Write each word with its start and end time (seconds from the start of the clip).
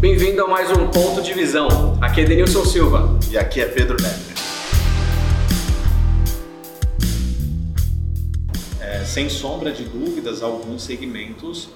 Bem-vindo 0.00 0.42
a 0.42 0.48
mais 0.48 0.70
um 0.70 0.88
Ponto 0.88 1.20
de 1.20 1.34
Visão. 1.34 1.68
Aqui 2.00 2.22
é 2.22 2.24
Denilson 2.24 2.64
Silva. 2.64 3.18
E 3.30 3.36
aqui 3.36 3.60
é 3.60 3.66
Pedro 3.66 3.98
Neto. 4.00 4.40
É, 8.80 9.04
sem 9.04 9.28
sombra 9.28 9.70
de 9.70 9.84
dúvidas, 9.84 10.42
alguns 10.42 10.84
segmentos 10.84 11.68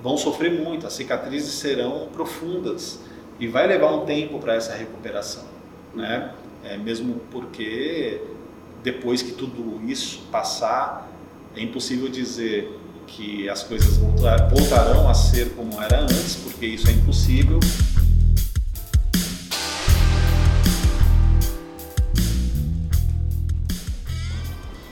vão 0.00 0.16
sofrer 0.16 0.52
muito, 0.52 0.86
as 0.86 0.92
cicatrizes 0.92 1.54
serão 1.54 2.08
profundas 2.12 3.00
e 3.40 3.48
vai 3.48 3.66
levar 3.66 3.96
um 3.96 4.06
tempo 4.06 4.38
para 4.38 4.54
essa 4.54 4.72
recuperação, 4.76 5.42
né? 5.92 6.32
É, 6.62 6.76
mesmo 6.76 7.20
porque 7.32 8.20
depois 8.84 9.22
que 9.22 9.32
tudo 9.32 9.80
isso 9.90 10.22
passar, 10.30 11.10
é 11.56 11.60
impossível 11.60 12.08
dizer 12.08 12.78
que 13.16 13.48
as 13.48 13.62
coisas 13.62 13.96
voltarão 13.96 15.08
a 15.08 15.14
ser 15.14 15.50
como 15.50 15.80
era 15.82 16.00
antes, 16.00 16.36
porque 16.36 16.66
isso 16.66 16.88
é 16.88 16.92
impossível. 16.92 17.58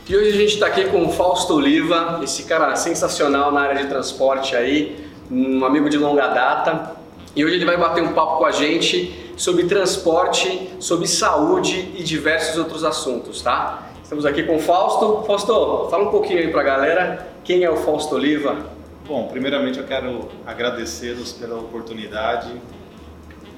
E 0.08 0.16
hoje 0.16 0.28
a 0.30 0.32
gente 0.32 0.54
está 0.54 0.66
aqui 0.66 0.86
com 0.86 1.04
o 1.04 1.12
Fausto 1.12 1.54
Oliva, 1.54 2.20
esse 2.22 2.44
cara 2.44 2.74
sensacional 2.76 3.52
na 3.52 3.60
área 3.60 3.82
de 3.82 3.88
transporte 3.88 4.56
aí, 4.56 5.06
um 5.30 5.64
amigo 5.64 5.90
de 5.90 5.98
longa 5.98 6.28
data. 6.28 6.96
E 7.36 7.44
hoje 7.44 7.56
ele 7.56 7.66
vai 7.66 7.76
bater 7.76 8.02
um 8.02 8.14
papo 8.14 8.38
com 8.38 8.46
a 8.46 8.50
gente 8.50 9.32
sobre 9.36 9.64
transporte, 9.64 10.70
sobre 10.80 11.06
saúde 11.06 11.92
e 11.94 12.02
diversos 12.02 12.56
outros 12.56 12.84
assuntos, 12.84 13.42
tá? 13.42 13.86
Estamos 14.02 14.24
aqui 14.24 14.42
com 14.44 14.56
o 14.56 14.58
Fausto. 14.58 15.24
Fausto, 15.26 15.88
fala 15.90 16.04
um 16.04 16.10
pouquinho 16.10 16.38
aí 16.38 16.48
para 16.48 16.62
a 16.62 16.64
galera 16.64 17.37
quem 17.48 17.64
é 17.64 17.70
o 17.70 17.76
Fausto 17.76 18.14
Oliva. 18.14 18.66
Bom, 19.06 19.26
primeiramente 19.28 19.78
eu 19.78 19.86
quero 19.86 20.28
agradecê-los 20.46 21.32
pela 21.32 21.58
oportunidade 21.58 22.52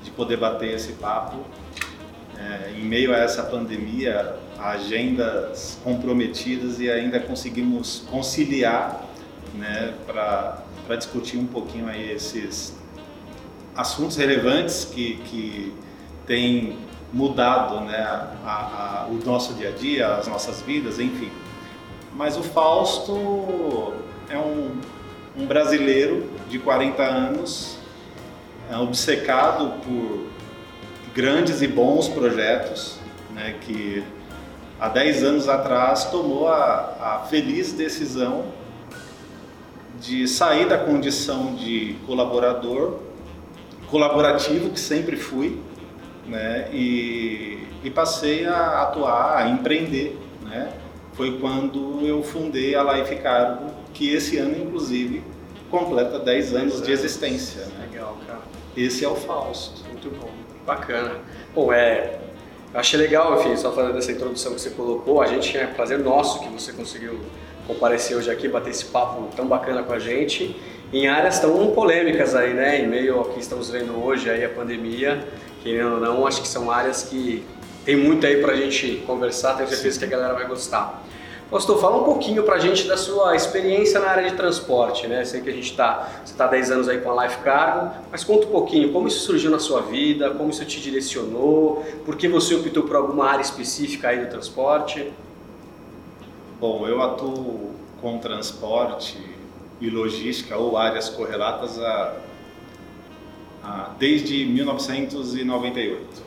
de 0.05 0.13
poder 0.13 0.37
bater 0.37 0.77
esse 0.77 0.93
papo. 0.93 1.39
É, 2.39 2.71
em 2.71 2.85
meio 2.85 3.13
a 3.13 3.17
essa 3.17 3.43
pandemia, 3.43 4.37
agendas 4.61 5.77
comprometidas 5.83 6.79
e 6.79 6.89
ainda 6.89 7.19
conseguimos 7.19 8.05
conciliar 8.09 9.09
né, 9.57 9.93
para 10.07 10.63
discutir 10.97 11.39
um 11.39 11.47
pouquinho 11.47 11.89
aí 11.89 12.13
esses 12.13 12.79
assuntos 13.75 14.17
relevantes 14.17 14.85
que, 14.85 15.17
que 15.25 15.75
têm 16.29 16.79
mudado 17.13 17.81
né, 17.81 17.99
a, 18.45 19.03
a, 19.03 19.07
o 19.11 19.15
nosso 19.27 19.53
dia 19.55 19.71
a 19.71 19.73
dia, 19.73 20.15
as 20.15 20.29
nossas 20.29 20.63
vidas, 20.63 21.01
enfim. 21.01 21.29
Mas 22.15 22.37
o 22.37 22.43
Fausto 22.43 23.95
é 24.29 24.37
um, 24.37 24.73
um 25.37 25.47
brasileiro 25.47 26.29
de 26.49 26.59
40 26.59 27.03
anos, 27.03 27.77
é 28.71 28.77
obcecado 28.77 29.75
por 29.85 30.27
grandes 31.15 31.63
e 31.63 31.69
bons 31.69 32.09
projetos, 32.09 32.99
né, 33.33 33.57
que 33.61 34.03
há 34.79 34.89
10 34.89 35.23
anos 35.23 35.49
atrás 35.49 36.05
tomou 36.07 36.49
a, 36.49 37.23
a 37.23 37.27
feliz 37.29 37.73
decisão 37.73 38.47
de 40.01 40.27
sair 40.27 40.69
da 40.69 40.79
condição 40.79 41.55
de 41.55 41.97
colaborador, 42.07 42.99
colaborativo 43.89 44.71
que 44.71 44.81
sempre 44.81 45.17
fui, 45.17 45.61
né, 46.27 46.69
e, 46.73 47.67
e 47.85 47.91
passei 47.91 48.47
a 48.47 48.83
atuar, 48.83 49.37
a 49.37 49.49
empreender, 49.49 50.19
né, 50.43 50.73
foi 51.21 51.39
quando 51.39 52.01
eu 52.07 52.23
fundei 52.23 52.75
a 52.75 52.83
Life 52.83 53.15
Cargo, 53.17 53.67
que 53.93 54.15
esse 54.15 54.39
ano, 54.39 54.57
inclusive, 54.57 55.23
completa 55.71 56.19
10 56.19 56.55
anos 56.55 56.81
de 56.81 56.91
existência. 56.91 57.61
Né? 57.67 57.89
Legal, 57.91 58.17
cara. 58.27 58.41
Esse 58.75 59.05
é 59.05 59.09
o 59.09 59.15
Fausto. 59.15 59.85
Muito 59.87 60.09
bom, 60.19 60.31
bacana. 60.65 61.19
Bom, 61.55 61.71
é, 61.75 62.21
eu 62.73 62.81
achei 62.81 62.99
legal, 62.99 63.39
enfim, 63.39 63.55
só 63.55 63.71
falando 63.71 63.97
dessa 63.97 64.11
introdução 64.11 64.55
que 64.55 64.63
você 64.63 64.71
colocou, 64.71 65.21
a 65.21 65.27
gente 65.27 65.59
é 65.59 65.67
prazer 65.67 65.99
nosso 65.99 66.41
que 66.41 66.49
você 66.49 66.73
conseguiu 66.73 67.21
comparecer 67.67 68.17
hoje 68.17 68.31
aqui, 68.31 68.49
bater 68.49 68.71
esse 68.71 68.87
papo 68.87 69.29
tão 69.37 69.47
bacana 69.47 69.83
com 69.83 69.93
a 69.93 69.99
gente, 69.99 70.57
em 70.91 71.07
áreas 71.07 71.39
tão 71.39 71.73
polêmicas 71.73 72.35
aí, 72.35 72.55
né, 72.55 72.81
em 72.81 72.89
meio 72.89 73.19
ao 73.19 73.25
que 73.27 73.41
estamos 73.41 73.69
vendo 73.69 74.03
hoje 74.03 74.31
aí, 74.31 74.43
a 74.43 74.49
pandemia, 74.49 75.23
querendo 75.63 75.97
ou 75.97 76.01
não, 76.01 76.27
acho 76.27 76.41
que 76.41 76.49
são 76.49 76.71
áreas 76.71 77.03
que 77.03 77.45
tem 77.85 77.95
muito 77.95 78.27
aí 78.27 78.41
pra 78.41 78.57
gente 78.57 79.03
conversar, 79.07 79.55
tenho 79.57 79.69
certeza 79.69 80.01
Sim. 80.01 80.09
que 80.09 80.15
a 80.15 80.17
galera 80.17 80.33
vai 80.33 80.47
gostar. 80.47 81.10
Pastor, 81.51 81.81
fala 81.81 81.97
um 81.97 82.05
pouquinho 82.05 82.45
pra 82.45 82.61
gente 82.61 82.87
da 82.87 82.97
sua 82.97 83.35
experiência 83.35 83.99
na 83.99 84.09
área 84.09 84.31
de 84.31 84.37
transporte, 84.37 85.09
né? 85.09 85.25
Sei 85.25 85.41
que 85.41 85.51
a 85.51 85.53
gente 85.53 85.75
tá, 85.77 86.09
você 86.25 86.33
está 86.33 86.45
há 86.45 86.49
10 86.49 86.71
anos 86.71 86.89
aí 86.89 87.01
com 87.01 87.11
a 87.11 87.25
Life 87.25 87.39
Cargo, 87.39 87.93
mas 88.09 88.23
conta 88.23 88.47
um 88.47 88.51
pouquinho 88.51 88.93
como 88.93 89.09
isso 89.09 89.19
surgiu 89.27 89.51
na 89.51 89.59
sua 89.59 89.81
vida, 89.81 90.31
como 90.31 90.51
isso 90.51 90.65
te 90.65 90.81
direcionou, 90.81 91.85
por 92.05 92.15
que 92.17 92.29
você 92.29 92.55
optou 92.55 92.85
por 92.85 92.95
alguma 92.95 93.27
área 93.27 93.43
específica 93.43 94.11
aí 94.11 94.25
do 94.25 94.31
transporte? 94.31 95.13
Bom, 96.61 96.87
eu 96.87 97.03
atuo 97.03 97.73
com 98.01 98.19
transporte 98.19 99.19
e 99.81 99.91
logística 99.91 100.57
ou 100.57 100.77
áreas 100.77 101.09
correlatas 101.09 101.81
a, 101.81 102.17
a 103.65 103.91
desde 103.99 104.45
1998. 104.45 106.23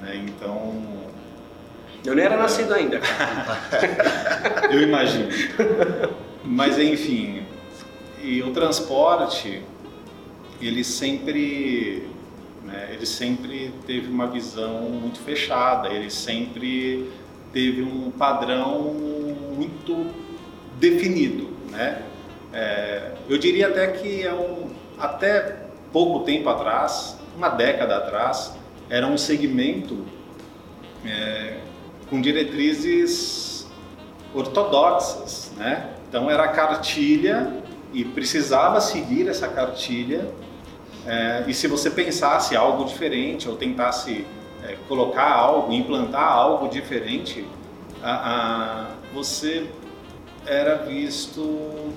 Né? 0.00 0.24
Então. 0.26 1.03
Eu 2.04 2.14
nem 2.14 2.24
era 2.24 2.36
nascido 2.36 2.74
ainda. 2.74 3.00
eu 4.70 4.82
imagino. 4.82 5.28
Mas 6.44 6.78
enfim, 6.78 7.42
e 8.22 8.42
o 8.42 8.52
transporte, 8.52 9.62
ele 10.60 10.84
sempre, 10.84 12.06
né, 12.62 12.90
ele 12.92 13.06
sempre 13.06 13.72
teve 13.86 14.10
uma 14.10 14.26
visão 14.26 14.82
muito 14.82 15.18
fechada, 15.20 15.88
ele 15.88 16.10
sempre 16.10 17.10
teve 17.52 17.82
um 17.82 18.10
padrão 18.10 18.82
muito 19.56 20.06
definido, 20.78 21.48
né? 21.70 22.02
É, 22.52 23.12
eu 23.28 23.38
diria 23.38 23.68
até 23.68 23.86
que 23.88 24.22
é 24.22 24.32
um, 24.32 24.70
até 24.98 25.64
pouco 25.92 26.24
tempo 26.24 26.48
atrás, 26.48 27.16
uma 27.36 27.48
década 27.48 27.96
atrás, 27.96 28.54
era 28.88 29.06
um 29.06 29.16
segmento 29.16 30.04
é, 31.04 31.58
com 32.08 32.20
diretrizes 32.20 33.66
ortodoxas, 34.34 35.52
né? 35.56 35.90
Então 36.08 36.30
era 36.30 36.48
cartilha 36.48 37.52
e 37.92 38.04
precisava 38.04 38.80
seguir 38.80 39.28
essa 39.28 39.48
cartilha. 39.48 40.28
É, 41.06 41.44
e 41.46 41.54
se 41.54 41.66
você 41.66 41.90
pensasse 41.90 42.56
algo 42.56 42.84
diferente 42.84 43.48
ou 43.48 43.56
tentasse 43.56 44.24
é, 44.62 44.76
colocar 44.88 45.30
algo, 45.30 45.72
implantar 45.72 46.32
algo 46.32 46.68
diferente, 46.68 47.46
a, 48.02 48.12
a, 48.12 48.86
você 49.12 49.66
era 50.46 50.76
visto 50.76 51.92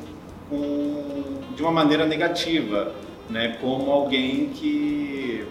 com, 0.49 1.41
de 1.55 1.61
uma 1.61 1.71
maneira 1.71 2.05
negativa, 2.05 2.93
né? 3.29 3.57
como 3.61 3.91
alguém 3.91 4.49
que, 4.49 5.45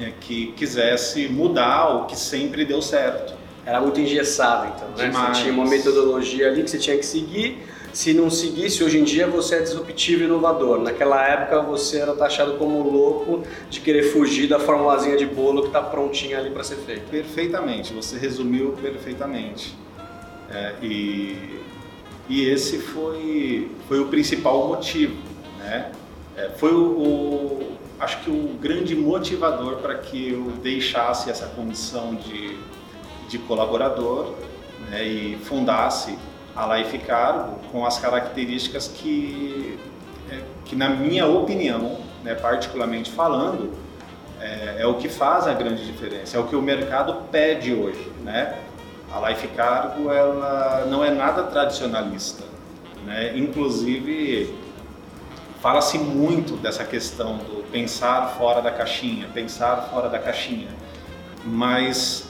é, 0.00 0.12
que 0.20 0.52
quisesse 0.52 1.28
mudar 1.28 1.96
o 1.96 2.06
que 2.06 2.16
sempre 2.16 2.64
deu 2.64 2.82
certo. 2.82 3.37
Era 3.68 3.82
muito 3.82 4.00
engessado, 4.00 4.72
então, 4.74 4.88
né? 4.96 5.10
Demais. 5.10 5.36
Você 5.36 5.42
tinha 5.42 5.52
uma 5.52 5.66
metodologia 5.66 6.48
ali 6.48 6.62
que 6.62 6.70
você 6.70 6.78
tinha 6.78 6.96
que 6.96 7.04
seguir. 7.04 7.58
Se 7.92 8.14
não 8.14 8.30
seguisse, 8.30 8.82
hoje 8.82 8.98
em 8.98 9.04
dia 9.04 9.26
você 9.26 9.56
é 9.56 9.60
disruptivo 9.60 10.22
e 10.22 10.24
inovador. 10.24 10.80
Naquela 10.80 11.22
época 11.28 11.60
você 11.60 11.98
era 11.98 12.14
taxado 12.14 12.54
como 12.54 12.82
louco 12.82 13.42
de 13.68 13.80
querer 13.80 14.04
fugir 14.04 14.48
da 14.48 14.58
formulazinha 14.58 15.18
de 15.18 15.26
bolo 15.26 15.60
que 15.60 15.66
está 15.66 15.82
prontinha 15.82 16.38
ali 16.38 16.48
para 16.48 16.64
ser 16.64 16.76
feita. 16.76 17.02
Perfeitamente, 17.10 17.92
você 17.92 18.16
resumiu 18.16 18.72
perfeitamente. 18.80 19.76
É, 20.50 20.72
e, 20.80 21.60
e 22.26 22.48
esse 22.48 22.78
foi, 22.78 23.70
foi 23.86 24.00
o 24.00 24.06
principal 24.06 24.66
motivo, 24.66 25.14
né? 25.58 25.92
É, 26.38 26.48
foi 26.56 26.72
o, 26.72 26.86
o, 26.86 27.72
acho 28.00 28.18
que 28.20 28.30
o 28.30 28.56
grande 28.58 28.96
motivador 28.96 29.76
para 29.76 29.96
que 29.96 30.32
eu 30.32 30.52
deixasse 30.62 31.28
essa 31.28 31.46
condição 31.48 32.14
de, 32.14 32.56
de 33.28 33.38
colaborador 33.38 34.34
né, 34.90 35.04
e 35.04 35.36
fundasse 35.44 36.18
a 36.56 36.76
Life 36.76 36.98
Cargo 36.98 37.60
com 37.70 37.86
as 37.86 37.98
características 37.98 38.88
que, 38.88 39.78
é, 40.30 40.40
que 40.64 40.74
na 40.74 40.88
minha 40.88 41.26
opinião, 41.26 41.98
né, 42.24 42.34
particularmente 42.34 43.12
falando, 43.12 43.72
é, 44.40 44.76
é, 44.80 44.86
o 44.86 44.94
que 44.94 45.08
faz 45.08 45.46
a 45.46 45.54
grande 45.54 45.84
diferença, 45.84 46.36
é 46.36 46.40
o 46.40 46.44
que 46.44 46.56
o 46.56 46.62
mercado 46.62 47.14
pede 47.30 47.74
hoje, 47.74 48.10
né? 48.22 48.58
A 49.12 49.28
Life 49.28 49.48
Cargo 49.48 50.12
ela 50.12 50.86
não 50.88 51.04
é 51.04 51.10
nada 51.10 51.44
tradicionalista, 51.44 52.44
né? 53.04 53.36
Inclusive 53.36 54.54
fala-se 55.60 55.98
muito 55.98 56.56
dessa 56.56 56.84
questão 56.84 57.38
do 57.38 57.64
pensar 57.70 58.34
fora 58.38 58.62
da 58.62 58.70
caixinha, 58.70 59.28
pensar 59.34 59.88
fora 59.90 60.08
da 60.08 60.18
caixinha, 60.18 60.68
mas 61.44 62.27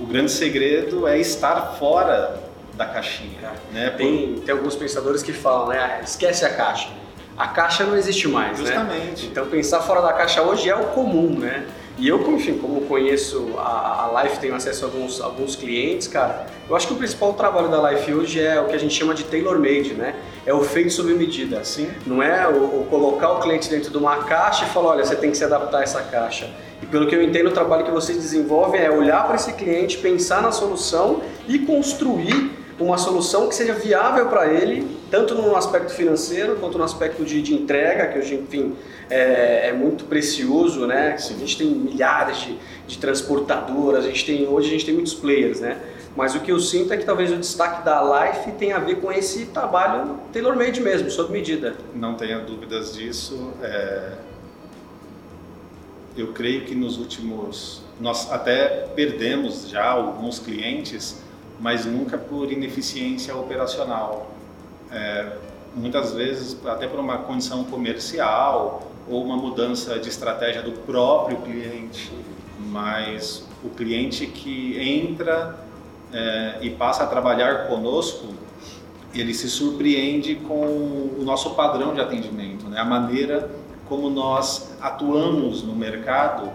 o 0.00 0.06
grande 0.06 0.30
segredo 0.30 1.06
é 1.06 1.18
estar 1.18 1.76
fora 1.78 2.40
da 2.74 2.86
caixinha. 2.86 3.38
É. 3.42 3.74
Né? 3.74 3.90
Tem, 3.90 4.36
tem 4.44 4.54
alguns 4.54 4.74
pensadores 4.74 5.22
que 5.22 5.32
falam, 5.32 5.68
né? 5.68 6.00
Esquece 6.02 6.44
a 6.44 6.54
caixa. 6.54 6.88
a 7.36 7.48
caixa 7.48 7.84
não 7.84 7.96
existe 7.96 8.26
mais, 8.28 8.58
né? 8.58 8.66
Justamente. 8.66 9.24
Né? 9.24 9.28
Então 9.30 9.46
pensar 9.46 9.80
fora 9.80 10.00
da 10.00 10.12
caixa 10.12 10.42
hoje 10.42 10.68
é 10.68 10.74
o 10.76 10.86
comum, 10.86 11.38
né? 11.38 11.66
E 12.00 12.08
eu, 12.08 12.18
enfim, 12.32 12.56
como 12.56 12.80
conheço 12.86 13.52
a, 13.58 14.06
a 14.06 14.22
Life, 14.22 14.38
tenho 14.38 14.54
acesso 14.54 14.86
a 14.86 14.88
alguns, 14.88 15.20
alguns 15.20 15.54
clientes, 15.54 16.08
cara, 16.08 16.46
eu 16.66 16.74
acho 16.74 16.86
que 16.86 16.94
o 16.94 16.96
principal 16.96 17.34
trabalho 17.34 17.68
da 17.68 17.90
Life 17.90 18.10
hoje 18.14 18.40
é 18.40 18.58
o 18.58 18.68
que 18.68 18.74
a 18.74 18.78
gente 18.78 18.94
chama 18.94 19.12
de 19.12 19.22
tailor-made, 19.24 19.92
né? 19.92 20.14
É 20.46 20.54
o 20.54 20.62
feito 20.64 20.90
sob 20.94 21.12
medida. 21.12 21.62
Sim. 21.62 21.90
Não 22.06 22.22
é 22.22 22.48
o, 22.48 22.80
o, 22.80 22.86
colocar 22.88 23.32
o 23.32 23.40
cliente 23.40 23.68
dentro 23.68 23.90
de 23.90 23.98
uma 23.98 24.24
caixa 24.24 24.64
e 24.64 24.68
falar, 24.70 24.92
olha, 24.92 25.04
você 25.04 25.14
tem 25.14 25.30
que 25.30 25.36
se 25.36 25.44
adaptar 25.44 25.80
a 25.80 25.82
essa 25.82 26.00
caixa. 26.00 26.48
E 26.82 26.86
pelo 26.86 27.06
que 27.06 27.14
eu 27.14 27.22
entendo, 27.22 27.48
o 27.48 27.52
trabalho 27.52 27.84
que 27.84 27.90
vocês 27.90 28.16
desenvolvem 28.16 28.80
é 28.80 28.90
olhar 28.90 29.26
para 29.26 29.36
esse 29.36 29.52
cliente, 29.52 29.98
pensar 29.98 30.40
na 30.40 30.52
solução 30.52 31.20
e 31.46 31.58
construir 31.58 32.50
uma 32.80 32.96
solução 32.96 33.46
que 33.46 33.54
seja 33.54 33.74
viável 33.74 34.26
para 34.26 34.46
ele, 34.46 34.88
tanto 35.10 35.34
no 35.34 35.54
aspecto 35.54 35.92
financeiro 35.92 36.56
quanto 36.56 36.78
no 36.78 36.84
aspecto 36.84 37.24
de, 37.24 37.42
de 37.42 37.52
entrega, 37.54 38.06
que 38.06 38.18
hoje, 38.18 38.36
enfim, 38.36 38.74
é, 39.10 39.68
é, 39.68 39.72
muito 39.72 40.04
precioso, 40.04 40.86
né? 40.86 41.14
A 41.14 41.18
gente 41.18 41.58
tem 41.58 41.66
milhares 41.68 42.38
de, 42.38 42.58
de 42.86 42.98
transportadoras, 42.98 44.04
a 44.04 44.08
gente 44.08 44.24
tem, 44.24 44.46
hoje 44.46 44.68
a 44.68 44.70
gente 44.70 44.86
tem 44.86 44.94
muitos 44.94 45.14
players, 45.14 45.60
né? 45.60 45.78
Mas 46.16 46.34
o 46.34 46.40
que 46.40 46.50
eu 46.50 46.58
sinto 46.58 46.92
é 46.92 46.96
que 46.96 47.04
talvez 47.04 47.30
o 47.30 47.36
destaque 47.36 47.84
da 47.84 48.02
Life 48.02 48.52
tenha 48.52 48.76
a 48.76 48.80
ver 48.80 48.96
com 48.96 49.12
esse 49.12 49.46
trabalho 49.46 50.18
tailor-made 50.32 50.80
mesmo, 50.80 51.10
sob 51.10 51.32
medida. 51.32 51.74
Não 51.94 52.14
tenha 52.14 52.38
dúvidas 52.40 52.94
disso. 52.94 53.52
É... 53.62 54.12
Eu 56.16 56.32
creio 56.32 56.64
que 56.64 56.74
nos 56.74 56.98
últimos... 56.98 57.82
Nós 58.00 58.30
até 58.32 58.88
perdemos 58.94 59.68
já 59.68 59.88
alguns 59.88 60.38
clientes 60.38 61.20
mas 61.60 61.84
nunca 61.84 62.16
por 62.16 62.50
ineficiência 62.50 63.36
operacional. 63.36 64.30
É, 64.90 65.36
muitas 65.74 66.14
vezes, 66.14 66.56
até 66.66 66.88
por 66.88 66.98
uma 66.98 67.18
condição 67.18 67.62
comercial 67.64 68.89
ou 69.10 69.24
uma 69.24 69.36
mudança 69.36 69.98
de 69.98 70.08
estratégia 70.08 70.62
do 70.62 70.72
próprio 70.72 71.38
cliente, 71.38 72.12
mas 72.58 73.44
o 73.64 73.68
cliente 73.68 74.26
que 74.26 74.78
entra 74.78 75.58
é, 76.12 76.58
e 76.62 76.70
passa 76.70 77.02
a 77.02 77.06
trabalhar 77.06 77.66
conosco, 77.66 78.28
ele 79.12 79.34
se 79.34 79.50
surpreende 79.50 80.36
com 80.36 80.64
o 81.18 81.22
nosso 81.24 81.50
padrão 81.50 81.92
de 81.92 82.00
atendimento, 82.00 82.68
né? 82.68 82.78
a 82.78 82.84
maneira 82.84 83.50
como 83.88 84.08
nós 84.08 84.70
atuamos 84.80 85.64
no 85.64 85.74
mercado, 85.74 86.48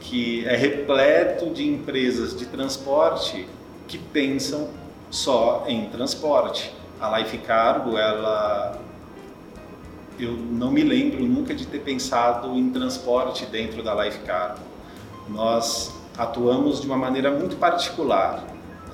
que 0.00 0.44
é 0.46 0.56
repleto 0.56 1.50
de 1.50 1.64
empresas 1.64 2.36
de 2.36 2.46
transporte 2.46 3.46
que 3.86 3.96
pensam 3.96 4.68
só 5.08 5.64
em 5.68 5.86
transporte. 5.86 6.74
A 7.00 7.18
Life 7.18 7.38
Cargo, 7.38 7.96
ela 7.96 8.81
eu 10.18 10.32
não 10.32 10.70
me 10.70 10.82
lembro 10.82 11.24
nunca 11.24 11.54
de 11.54 11.66
ter 11.66 11.80
pensado 11.80 12.56
em 12.56 12.70
transporte 12.70 13.46
dentro 13.46 13.82
da 13.82 13.94
Life 14.04 14.20
Cargo. 14.20 14.60
Nós 15.28 15.92
atuamos 16.16 16.80
de 16.80 16.86
uma 16.86 16.96
maneira 16.96 17.30
muito 17.30 17.56
particular. 17.56 18.46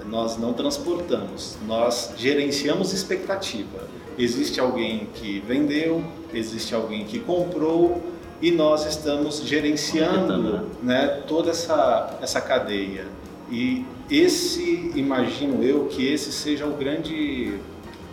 Nós 0.07 0.39
não 0.39 0.53
transportamos, 0.53 1.59
nós 1.67 2.15
gerenciamos 2.17 2.93
expectativa. 2.93 3.89
Existe 4.17 4.59
alguém 4.59 5.09
que 5.15 5.41
vendeu, 5.41 6.03
existe 6.33 6.75
alguém 6.75 7.05
que 7.05 7.19
comprou 7.19 8.03
e 8.41 8.51
nós 8.51 8.87
estamos 8.87 9.43
gerenciando 9.45 10.67
né, 10.83 11.23
toda 11.27 11.51
essa, 11.51 12.19
essa 12.23 12.41
cadeia. 12.41 13.07
E 13.51 13.85
esse, 14.11 14.93
imagino 14.95 15.63
eu, 15.63 15.87
que 15.87 16.07
esse 16.07 16.33
seja 16.33 16.67
o 16.67 16.77
grande, 16.77 17.59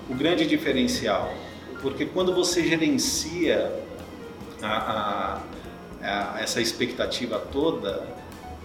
o 0.10 0.16
grande 0.16 0.46
diferencial. 0.46 1.34
Porque 1.86 2.08
quando 2.08 2.34
você 2.34 2.64
gerencia 2.64 3.72
a, 4.60 5.40
a, 6.02 6.34
a 6.34 6.42
essa 6.42 6.60
expectativa 6.60 7.38
toda, 7.38 8.02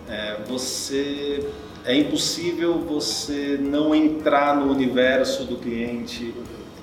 é, 0.08 0.38
você 0.48 1.46
é 1.84 1.94
impossível 1.94 2.78
você 2.78 3.58
não 3.60 3.94
entrar 3.94 4.56
no 4.56 4.72
universo 4.72 5.44
do 5.44 5.58
cliente, 5.58 6.34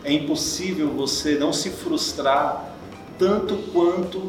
é 0.04 0.14
impossível 0.14 0.90
você 0.90 1.40
não 1.40 1.52
se 1.52 1.72
frustrar 1.72 2.72
tanto 3.18 3.58
quanto 3.74 4.20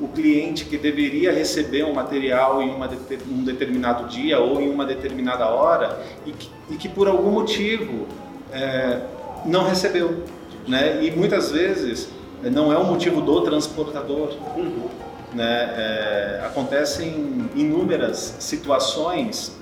o 0.00 0.06
cliente 0.14 0.66
que 0.66 0.78
deveria 0.78 1.32
receber 1.32 1.82
um 1.82 1.94
material 1.94 2.62
em 2.62 2.70
uma, 2.70 2.88
um 3.28 3.42
determinado 3.42 4.06
dia 4.06 4.38
ou 4.38 4.60
em 4.60 4.70
uma 4.70 4.86
determinada 4.86 5.48
hora 5.48 6.00
e 6.24 6.30
que, 6.30 6.48
e 6.70 6.76
que 6.76 6.88
por 6.88 7.08
algum 7.08 7.32
motivo 7.32 8.06
é, 8.52 9.00
não 9.44 9.64
recebeu. 9.64 10.35
Né? 10.66 11.04
E 11.04 11.10
muitas 11.10 11.50
vezes 11.50 12.08
é, 12.44 12.50
não 12.50 12.72
é 12.72 12.78
o 12.78 12.84
motivo 12.84 13.20
do 13.20 13.40
transportador. 13.42 14.34
Uhum. 14.56 14.88
Né? 15.32 15.74
É, 15.76 16.42
acontecem 16.46 17.50
inúmeras 17.54 18.36
situações 18.38 19.56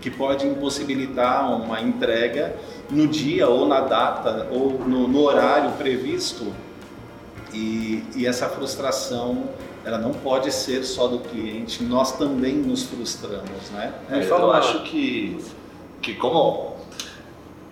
que 0.00 0.10
podem 0.10 0.52
impossibilitar 0.52 1.54
uma 1.54 1.80
entrega 1.80 2.56
no 2.88 3.06
dia 3.06 3.48
ou 3.48 3.68
na 3.68 3.80
data 3.80 4.48
ou 4.50 4.78
no, 4.78 5.06
no 5.06 5.22
horário 5.22 5.72
previsto 5.72 6.46
e, 7.52 8.02
e 8.16 8.26
essa 8.26 8.48
frustração 8.48 9.44
ela 9.84 9.98
não 9.98 10.12
pode 10.12 10.52
ser 10.52 10.84
só 10.84 11.06
do 11.06 11.20
cliente, 11.20 11.82
nós 11.82 12.16
também 12.16 12.54
nos 12.54 12.84
frustramos, 12.84 13.70
né? 13.72 13.92
É, 14.10 14.22
eu 14.22 14.52
acho 14.52 14.82
que, 14.82 15.38
que 16.02 16.14
como 16.14 16.69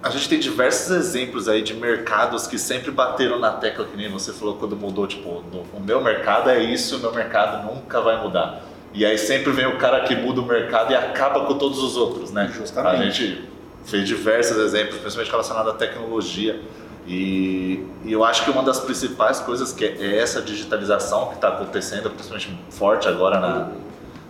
a 0.03 0.11
gente 0.11 0.29
tem 0.29 0.39
diversos 0.39 0.91
exemplos 0.91 1.49
aí 1.49 1.61
de 1.61 1.75
mercados 1.75 2.47
que 2.47 2.59
sempre 2.59 2.91
bateram 2.91 3.39
na 3.39 3.53
tecla, 3.53 3.85
que 3.85 3.97
nem 3.97 4.09
você 4.09 4.33
falou 4.33 4.55
quando 4.55 4.77
mudou, 4.77 5.07
tipo, 5.07 5.29
o 5.29 5.81
meu 5.81 6.01
mercado 6.01 6.51
é 6.51 6.63
isso, 6.63 6.97
o 6.97 7.01
meu 7.01 7.13
mercado 7.13 7.67
nunca 7.67 8.01
vai 8.01 8.23
mudar. 8.23 8.63
E 8.95 9.05
aí 9.05 9.19
sempre 9.19 9.53
vem 9.53 9.67
o 9.67 9.77
cara 9.77 10.01
que 10.01 10.15
muda 10.15 10.41
o 10.41 10.47
mercado 10.47 10.93
e 10.93 10.95
acaba 10.95 11.45
com 11.45 11.59
todos 11.59 11.79
os 11.83 11.97
outros, 11.97 12.31
né? 12.31 12.51
Justamente. 12.55 13.03
A 13.03 13.05
gente 13.05 13.49
fez 13.85 14.07
diversos 14.07 14.57
exemplos, 14.57 14.99
principalmente 14.99 15.31
relacionados 15.31 15.73
à 15.73 15.77
tecnologia. 15.77 16.61
E, 17.07 17.85
e, 18.05 18.13
eu 18.13 18.23
acho 18.23 18.45
que 18.45 18.51
uma 18.51 18.63
das 18.63 18.81
principais 18.81 19.41
coisas 19.41 19.73
que 19.73 19.85
é 19.85 20.19
essa 20.19 20.43
digitalização 20.43 21.29
que 21.29 21.37
está 21.37 21.49
acontecendo, 21.49 22.11
principalmente 22.11 22.59
forte 22.71 23.09
agora 23.09 23.41
na 23.41 23.71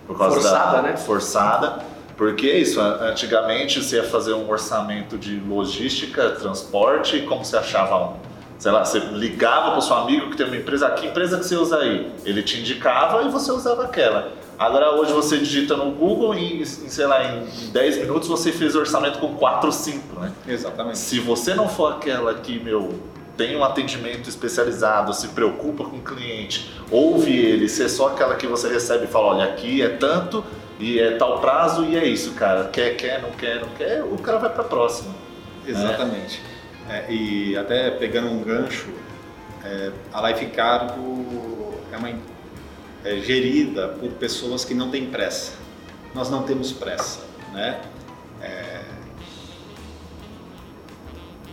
por 0.07 0.17
causa 0.17 0.41
forçada, 0.41 0.77
da 0.77 0.81
né? 0.81 0.97
forçada, 0.97 1.85
porque 2.19 2.47
é 2.47 2.59
isso. 2.59 2.81
Antigamente 2.81 3.81
você 3.81 3.95
ia 3.95 4.03
fazer 4.03 4.33
um 4.33 4.49
orçamento 4.49 5.17
de 5.17 5.39
logística, 5.39 6.31
transporte, 6.31 7.15
e 7.15 7.21
como 7.21 7.45
você 7.45 7.55
achava 7.55 8.09
um, 8.09 8.15
sei 8.57 8.73
lá, 8.73 8.83
você 8.83 8.99
ligava 8.99 9.69
para 9.69 9.79
o 9.79 9.81
seu 9.81 9.95
amigo 9.95 10.29
que 10.29 10.35
tem 10.35 10.45
uma 10.45 10.57
empresa, 10.57 10.87
ah, 10.87 10.91
que 10.91 11.07
empresa 11.07 11.37
que 11.37 11.45
você 11.45 11.55
usa 11.55 11.77
aí? 11.77 12.11
Ele 12.25 12.43
te 12.43 12.59
indicava 12.59 13.23
e 13.23 13.29
você 13.29 13.53
usava 13.53 13.85
aquela. 13.85 14.33
Agora 14.59 14.91
hoje 14.95 15.13
você 15.13 15.37
digita 15.37 15.77
no 15.77 15.91
Google 15.91 16.35
e, 16.35 16.65
sei 16.65 17.07
lá, 17.07 17.23
em 17.23 17.69
10 17.71 17.99
minutos 17.99 18.27
você 18.27 18.51
fez 18.51 18.75
orçamento 18.75 19.19
com 19.19 19.35
4 19.35 19.67
ou 19.67 19.71
5, 19.71 20.19
né? 20.19 20.33
Exatamente. 20.45 20.97
Se 20.97 21.21
você 21.21 21.55
não 21.55 21.69
for 21.69 21.93
aquela 21.93 22.33
que, 22.33 22.59
meu, 22.59 22.99
tem 23.37 23.55
um 23.55 23.63
atendimento 23.63 24.27
especializado, 24.27 25.13
se 25.13 25.29
preocupa 25.29 25.85
com 25.85 25.95
o 25.95 26.01
cliente, 26.01 26.69
ouve 26.91 27.33
ele, 27.33 27.69
se 27.69 27.81
é 27.81 27.87
só 27.87 28.09
aquela 28.09 28.35
que 28.35 28.45
você 28.45 28.67
recebe 28.67 29.05
e 29.05 29.07
fala, 29.07 29.27
olha, 29.27 29.45
aqui 29.45 29.81
é 29.81 29.87
tanto 29.87 30.43
e 30.79 30.97
é 30.97 31.17
tal 31.17 31.41
prazo 31.41 31.83
e 31.83 31.97
é 31.97 32.05
isso, 32.05 32.33
cara. 32.33 32.69
Quer, 32.69 32.95
quer, 32.95 33.21
não 33.21 33.31
quer, 33.31 33.59
não 33.59 33.69
quer, 33.69 34.03
o 34.03 34.17
cara 34.17 34.37
vai 34.39 34.49
para 34.49 34.61
a 34.61 34.67
próxima. 34.67 35.11
Né? 35.11 35.17
Exatamente. 35.67 36.41
Né? 36.87 37.05
É, 37.07 37.13
e 37.13 37.57
até 37.57 37.91
pegando 37.91 38.29
um 38.29 38.41
gancho, 38.41 38.87
é, 39.63 39.91
a 40.13 40.29
Life 40.29 40.45
Cargo 40.47 41.75
é 41.91 41.97
uma 41.97 42.09
é, 43.03 43.17
gerida 43.17 43.89
por 43.89 44.09
pessoas 44.13 44.63
que 44.63 44.73
não 44.73 44.89
têm 44.89 45.07
pressa. 45.07 45.53
Nós 46.15 46.29
não 46.29 46.43
temos 46.43 46.71
pressa, 46.71 47.19
né? 47.53 47.81
É, 48.41 48.81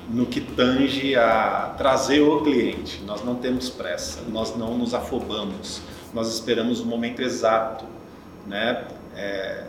no 0.09 0.25
que 0.25 0.40
tange 0.40 1.16
a 1.16 1.75
trazer 1.76 2.21
o 2.21 2.40
cliente, 2.42 3.02
nós 3.04 3.25
não 3.25 3.35
temos 3.35 3.68
pressa, 3.68 4.23
nós 4.28 4.56
não 4.56 4.78
nos 4.78 4.95
afobamos, 4.95 5.83
nós 6.14 6.33
esperamos 6.33 6.80
o 6.80 6.87
momento 6.87 7.21
exato, 7.21 7.85
né? 8.47 8.85
É, 9.16 9.64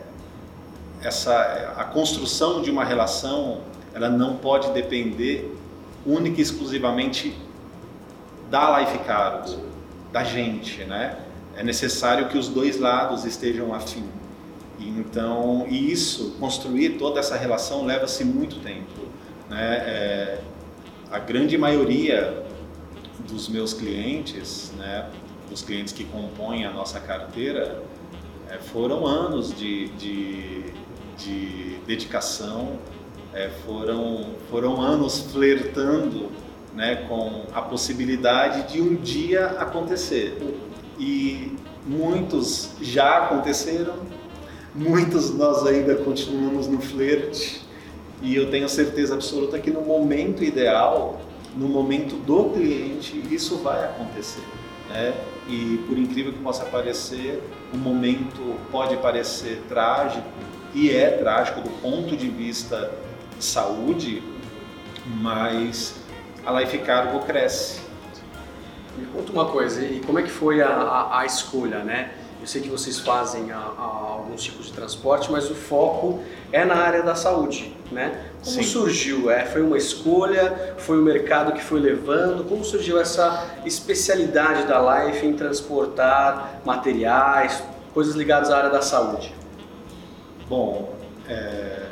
essa 1.02 1.74
a 1.76 1.84
construção 1.84 2.60
de 2.62 2.70
uma 2.70 2.84
relação, 2.84 3.62
ela 3.94 4.08
não 4.08 4.36
pode 4.36 4.70
depender 4.72 5.56
única 6.04 6.38
e 6.38 6.42
exclusivamente 6.42 7.36
da 8.50 8.78
Life 8.78 8.98
Cards, 9.00 9.56
da 10.12 10.24
gente, 10.24 10.84
né? 10.84 11.18
é 11.58 11.62
necessário 11.64 12.28
que 12.28 12.38
os 12.38 12.48
dois 12.48 12.78
lados 12.78 13.24
estejam 13.24 13.74
afim. 13.74 14.04
E 14.78 14.88
então, 14.88 15.66
e 15.68 15.90
isso, 15.90 16.36
construir 16.38 16.90
toda 16.90 17.18
essa 17.18 17.36
relação 17.36 17.84
leva-se 17.84 18.24
muito 18.24 18.60
tempo. 18.60 19.08
Né? 19.50 19.74
É, 19.84 20.40
a 21.10 21.18
grande 21.18 21.58
maioria 21.58 22.44
dos 23.28 23.48
meus 23.48 23.72
clientes, 23.74 24.72
né, 24.78 25.10
dos 25.50 25.60
clientes 25.60 25.92
que 25.92 26.04
compõem 26.04 26.64
a 26.64 26.70
nossa 26.70 27.00
carteira, 27.00 27.82
é, 28.50 28.58
foram 28.58 29.06
anos 29.06 29.54
de, 29.54 29.88
de, 29.88 30.64
de 31.16 31.78
dedicação, 31.86 32.78
é, 33.34 33.50
foram, 33.66 34.30
foram 34.50 34.80
anos 34.80 35.20
flertando 35.32 36.30
né, 36.74 37.06
com 37.08 37.44
a 37.52 37.60
possibilidade 37.60 38.72
de 38.72 38.80
um 38.80 38.94
dia 38.94 39.46
acontecer. 39.58 40.38
E 40.98 41.56
muitos 41.86 42.70
já 42.80 43.24
aconteceram, 43.24 43.96
muitos 44.74 45.34
nós 45.34 45.66
ainda 45.66 45.96
continuamos 45.96 46.66
no 46.66 46.80
flerte, 46.80 47.66
e 48.20 48.34
eu 48.34 48.50
tenho 48.50 48.68
certeza 48.68 49.14
absoluta 49.14 49.58
que 49.60 49.70
no 49.70 49.82
momento 49.82 50.42
ideal, 50.42 51.20
no 51.56 51.68
momento 51.68 52.16
do 52.16 52.50
cliente, 52.50 53.22
isso 53.30 53.58
vai 53.58 53.84
acontecer. 53.84 54.42
Né? 54.88 55.14
E 55.46 55.84
por 55.86 55.98
incrível 55.98 56.32
que 56.32 56.38
possa 56.38 56.64
parecer, 56.64 57.42
o 57.72 57.76
momento 57.76 58.56
pode 58.70 58.96
parecer 58.96 59.62
trágico, 59.68 60.26
e 60.74 60.90
é 60.90 61.10
trágico 61.10 61.60
do 61.60 61.70
ponto 61.80 62.16
de 62.16 62.28
vista 62.28 62.90
de 63.36 63.44
saúde, 63.44 64.22
mas 65.06 65.94
a 66.44 66.60
Life 66.60 66.78
Cargo 66.78 67.20
cresce. 67.20 67.80
Me 68.96 69.06
conta 69.06 69.32
uma 69.32 69.46
coisa, 69.46 69.84
e 69.84 70.00
como 70.00 70.18
é 70.18 70.22
que 70.22 70.30
foi 70.30 70.60
a, 70.60 70.68
a, 70.68 71.20
a 71.20 71.26
escolha, 71.26 71.78
né? 71.84 72.12
Eu 72.40 72.46
sei 72.46 72.62
que 72.62 72.68
vocês 72.68 72.98
fazem 73.00 73.50
a, 73.50 73.58
alguns 73.58 74.42
tipos 74.42 74.66
de 74.66 74.72
transporte, 74.72 75.30
mas 75.30 75.50
o 75.50 75.54
foco 75.54 76.20
é 76.52 76.64
na 76.64 76.76
área 76.76 77.02
da 77.02 77.14
saúde, 77.14 77.74
né? 77.90 78.26
Como 78.44 78.56
Sim. 78.56 78.62
surgiu? 78.62 79.30
É, 79.30 79.44
foi 79.44 79.62
uma 79.62 79.76
escolha? 79.76 80.74
Foi 80.78 80.98
o 80.98 81.02
mercado 81.02 81.52
que 81.52 81.62
foi 81.62 81.80
levando? 81.80 82.44
Como 82.48 82.64
surgiu 82.64 83.00
essa 83.00 83.46
especialidade 83.64 84.66
da 84.66 84.78
Life 84.78 85.26
em 85.26 85.34
transportar 85.34 86.60
materiais, 86.64 87.62
coisas 87.92 88.14
ligadas 88.14 88.50
à 88.50 88.58
área 88.58 88.70
da 88.70 88.82
saúde? 88.82 89.34
Bom, 90.48 90.94
é, 91.28 91.86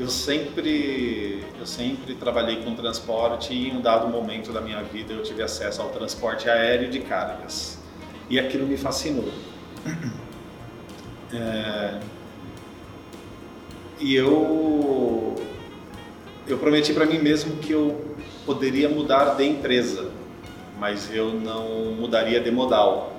eu 0.00 0.08
sempre 0.08 1.44
eu 1.60 1.66
sempre 1.66 2.14
trabalhei 2.14 2.64
com 2.64 2.74
transporte 2.74 3.52
e 3.52 3.68
em 3.68 3.76
um 3.76 3.80
dado 3.80 4.08
momento 4.08 4.52
da 4.52 4.60
minha 4.60 4.82
vida 4.82 5.12
eu 5.12 5.22
tive 5.22 5.42
acesso 5.42 5.80
ao 5.82 5.90
transporte 5.90 6.48
aéreo 6.48 6.90
de 6.90 7.00
cargas 7.00 7.78
e 8.28 8.40
aquilo 8.40 8.66
me 8.66 8.76
fascinou. 8.76 9.28
É, 11.34 11.98
e 13.98 14.14
eu 14.14 15.34
eu 16.46 16.58
prometi 16.58 16.92
para 16.92 17.06
mim 17.06 17.18
mesmo 17.18 17.56
que 17.56 17.72
eu 17.72 18.16
poderia 18.44 18.88
mudar 18.88 19.36
de 19.36 19.44
empresa, 19.44 20.10
mas 20.78 21.10
eu 21.14 21.32
não 21.32 21.92
mudaria 21.92 22.38
de 22.40 22.50
modal, 22.50 23.16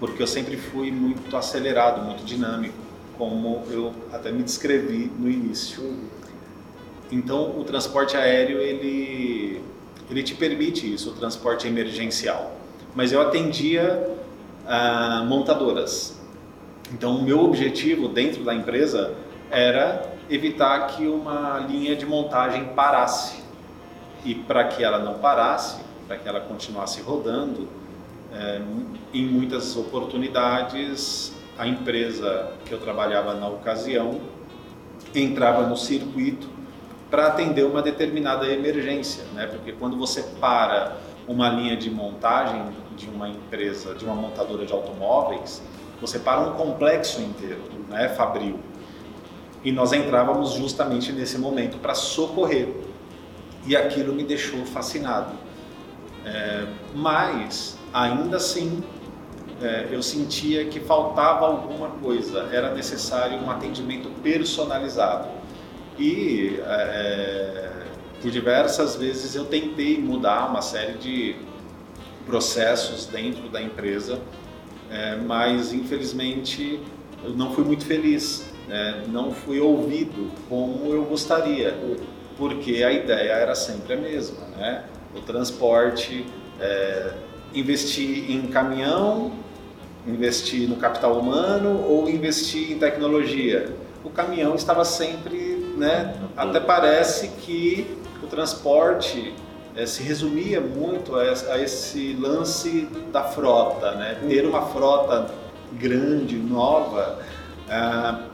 porque 0.00 0.22
eu 0.22 0.26
sempre 0.26 0.56
fui 0.56 0.90
muito 0.90 1.36
acelerado, 1.36 2.02
muito 2.02 2.24
dinâmico 2.24 2.84
como 3.18 3.62
eu 3.70 3.92
até 4.12 4.30
me 4.32 4.42
descrevi 4.42 5.10
no 5.18 5.30
início. 5.30 5.82
Então, 7.10 7.58
o 7.58 7.64
transporte 7.64 8.16
aéreo 8.16 8.58
ele 8.58 9.62
ele 10.10 10.22
te 10.22 10.34
permite 10.34 10.92
isso, 10.92 11.10
o 11.10 11.12
transporte 11.14 11.66
emergencial. 11.66 12.58
Mas 12.94 13.10
eu 13.12 13.20
atendia 13.20 14.06
ah, 14.66 15.24
montadoras. 15.26 16.18
Então, 16.92 17.16
o 17.16 17.22
meu 17.22 17.40
objetivo 17.40 18.08
dentro 18.08 18.44
da 18.44 18.54
empresa 18.54 19.14
era 19.50 20.14
evitar 20.30 20.86
que 20.88 21.06
uma 21.06 21.58
linha 21.68 21.96
de 21.96 22.06
montagem 22.06 22.64
parasse. 22.74 23.42
E 24.24 24.34
para 24.34 24.64
que 24.64 24.82
ela 24.82 24.98
não 24.98 25.14
parasse, 25.14 25.82
para 26.06 26.16
que 26.16 26.28
ela 26.28 26.40
continuasse 26.40 27.00
rodando, 27.02 27.68
é, 28.32 28.60
em 29.12 29.26
muitas 29.26 29.76
oportunidades 29.76 31.32
a 31.56 31.66
empresa 31.66 32.52
que 32.64 32.72
eu 32.72 32.80
trabalhava 32.80 33.34
na 33.34 33.48
ocasião 33.48 34.20
entrava 35.14 35.66
no 35.66 35.76
circuito 35.76 36.48
para 37.10 37.28
atender 37.28 37.64
uma 37.64 37.80
determinada 37.80 38.46
emergência, 38.48 39.22
né? 39.34 39.46
Porque 39.46 39.72
quando 39.72 39.96
você 39.96 40.22
para 40.40 40.96
uma 41.28 41.48
linha 41.48 41.76
de 41.76 41.88
montagem 41.90 42.60
de 42.96 43.08
uma 43.08 43.28
empresa, 43.28 43.94
de 43.94 44.04
uma 44.04 44.14
montadora 44.14 44.64
de 44.64 44.72
automóveis, 44.72 45.62
você 46.00 46.18
para 46.18 46.40
um 46.40 46.54
complexo 46.54 47.20
inteiro, 47.20 47.62
né, 47.88 48.08
fabril. 48.10 48.58
E 49.64 49.72
nós 49.72 49.92
entrávamos 49.92 50.52
justamente 50.52 51.10
nesse 51.12 51.38
momento 51.38 51.78
para 51.78 51.94
socorrer. 51.94 52.68
E 53.66 53.74
aquilo 53.74 54.12
me 54.12 54.22
deixou 54.22 54.64
fascinado. 54.66 55.32
É, 56.24 56.66
mas, 56.94 57.78
ainda 57.92 58.36
assim, 58.36 58.82
é, 59.62 59.88
eu 59.90 60.02
sentia 60.02 60.66
que 60.66 60.80
faltava 60.80 61.46
alguma 61.46 61.88
coisa, 61.88 62.48
era 62.52 62.74
necessário 62.74 63.38
um 63.38 63.50
atendimento 63.50 64.10
personalizado. 64.22 65.28
E 65.98 66.60
é, 66.66 66.72
é, 66.72 67.72
por 68.20 68.30
diversas 68.30 68.96
vezes 68.96 69.34
eu 69.34 69.44
tentei 69.44 69.98
mudar 69.98 70.50
uma 70.50 70.60
série 70.60 70.98
de 70.98 71.36
processos 72.26 73.06
dentro 73.06 73.48
da 73.48 73.60
empresa, 73.60 74.20
é, 74.90 75.16
mas 75.16 75.72
infelizmente 75.72 76.80
eu 77.22 77.30
não 77.30 77.52
fui 77.54 77.64
muito 77.64 77.84
feliz, 77.84 78.44
né? 78.68 79.04
não 79.08 79.32
fui 79.32 79.60
ouvido 79.60 80.30
como 80.48 80.92
eu 80.92 81.04
gostaria, 81.04 81.74
porque 82.36 82.82
a 82.82 82.92
ideia 82.92 83.32
era 83.32 83.54
sempre 83.54 83.94
a 83.94 83.96
mesma, 83.96 84.44
né? 84.56 84.84
o 85.14 85.20
transporte, 85.20 86.26
é, 86.60 87.12
investir 87.54 88.30
em 88.30 88.46
caminhão 88.48 89.32
investir 90.06 90.68
no 90.68 90.76
capital 90.76 91.18
humano 91.18 91.82
ou 91.88 92.08
investir 92.08 92.72
em 92.72 92.78
tecnologia. 92.78 93.74
O 94.02 94.10
caminhão 94.10 94.54
estava 94.54 94.84
sempre, 94.84 95.74
né, 95.76 96.14
até 96.36 96.60
parece 96.60 97.28
que 97.28 97.98
o 98.22 98.26
transporte 98.26 99.34
é, 99.76 99.86
se 99.86 100.02
resumia 100.02 100.60
muito 100.60 101.16
a, 101.16 101.22
a, 101.22 101.60
esse 101.60 102.14
lance 102.14 102.88
da 103.12 103.24
frota, 103.24 103.92
né? 103.92 104.18
ter 104.28 104.46
uma 104.46 104.62
frota 104.66 105.30
grande, 105.72 106.36
nova, 106.36 107.18
ah, 107.68 108.26